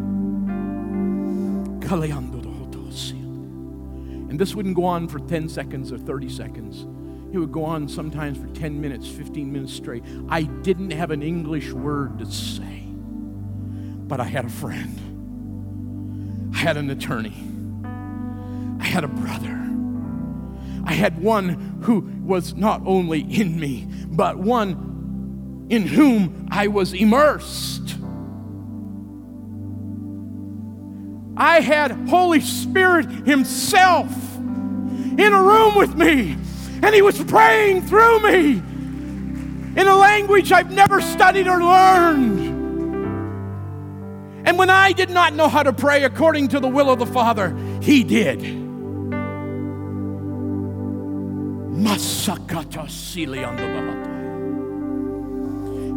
[1.80, 3.10] Kaleando do hotos.
[3.10, 6.86] And this wouldn't go on for 10 seconds or 30 seconds.
[7.32, 10.04] It would go on sometimes for 10 minutes, 15 minutes straight.
[10.28, 12.84] I didn't have an English word to say,
[14.06, 16.52] but I had a friend.
[16.54, 17.34] I had an attorney.
[18.78, 19.60] I had a brother.
[20.84, 24.93] I had one who was not only in me, but one
[25.68, 27.96] in whom I was immersed.
[31.36, 36.36] I had Holy Spirit Himself in a room with me,
[36.82, 42.40] and He was praying through me in a language I've never studied or learned.
[44.46, 47.06] And when I did not know how to pray according to the will of the
[47.06, 48.62] Father, He did.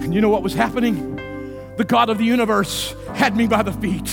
[0.02, 1.16] And you know what was happening?
[1.78, 4.10] The God of the universe had me by the feet.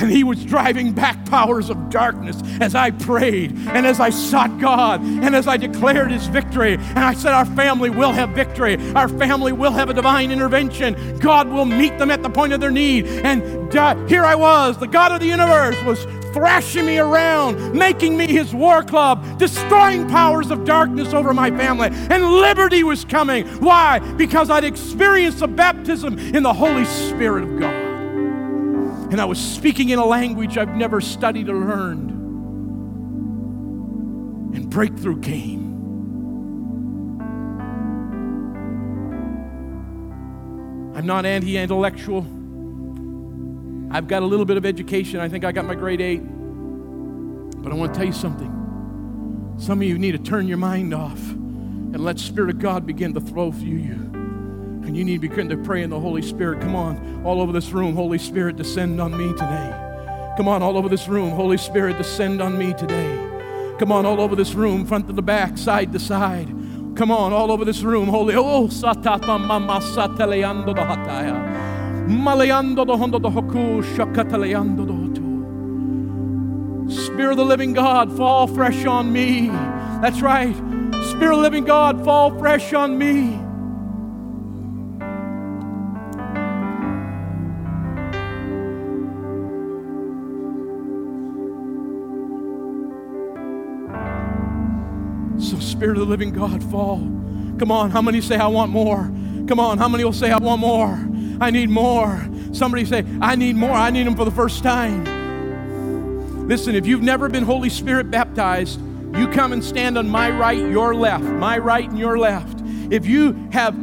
[0.00, 4.60] And he was driving back powers of darkness as I prayed and as I sought
[4.60, 6.74] God and as I declared his victory.
[6.74, 8.76] And I said, Our family will have victory.
[8.94, 11.18] Our family will have a divine intervention.
[11.18, 13.06] God will meet them at the point of their need.
[13.06, 16.04] And uh, here I was, the God of the universe was
[16.38, 21.88] thrashing me around, making me his war club, destroying powers of darkness over my family.
[21.88, 23.44] And liberty was coming.
[23.58, 23.98] Why?
[23.98, 27.74] Because I'd experienced the baptism in the Holy Spirit of God.
[29.10, 32.10] And I was speaking in a language I've never studied or learned.
[34.54, 35.66] And breakthrough came.
[40.94, 42.37] I'm not anti intellectual.
[43.90, 45.20] I've got a little bit of education.
[45.20, 46.18] I think I got my grade eight.
[46.18, 49.56] But I want to tell you something.
[49.58, 53.14] Some of you need to turn your mind off and let Spirit of God begin
[53.14, 53.92] to flow through you.
[53.92, 56.60] And you need to begin to pray in the Holy Spirit.
[56.60, 60.34] Come on, all over this room, Holy Spirit, descend on me today.
[60.36, 63.28] Come on, all over this room, Holy Spirit, descend on me today.
[63.78, 66.48] Come on, all over this room, front to the back, side to side.
[66.94, 68.34] Come on, all over this room, Holy.
[68.36, 68.68] Oh.
[72.08, 75.28] Maleando do hondo do hoku shakataleando do hotu.
[76.90, 79.48] Spirit of the living God, fall fresh on me.
[80.00, 80.56] That's right.
[81.10, 83.38] Spirit of the living God, fall fresh on me.
[95.38, 97.00] So, Spirit of the living God, fall.
[97.58, 99.12] Come on, how many say, I want more?
[99.46, 101.07] Come on, how many will say, I want more?
[101.40, 102.28] I need more.
[102.52, 103.72] Somebody say, I need more.
[103.72, 105.04] I need them for the first time.
[106.48, 108.80] Listen, if you've never been Holy Spirit baptized,
[109.16, 112.62] you come and stand on my right, your left, my right and your left.
[112.90, 113.74] If you have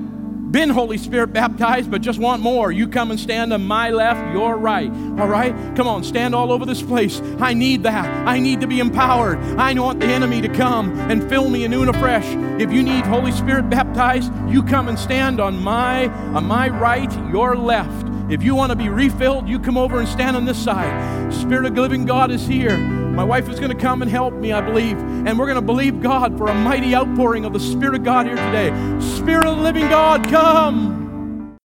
[0.55, 4.33] been Holy Spirit baptized but just want more, you come and stand on my left,
[4.33, 4.89] your right.
[5.19, 5.53] All right?
[5.75, 7.19] Come on, stand all over this place.
[7.41, 8.05] I need that.
[8.25, 9.37] I need to be empowered.
[9.59, 12.23] I want the enemy to come and fill me anew and afresh.
[12.61, 17.11] If you need Holy Spirit baptized, you come and stand on my on my right,
[17.29, 18.07] your left.
[18.31, 21.33] If you want to be refilled, you come over and stand on this side.
[21.33, 22.94] Spirit of the living God is here.
[23.15, 24.97] My wife is going to come and help me, I believe.
[24.97, 28.25] And we're going to believe God for a mighty outpouring of the Spirit of God
[28.25, 28.69] here today.
[28.99, 31.04] Spirit of the living God, come.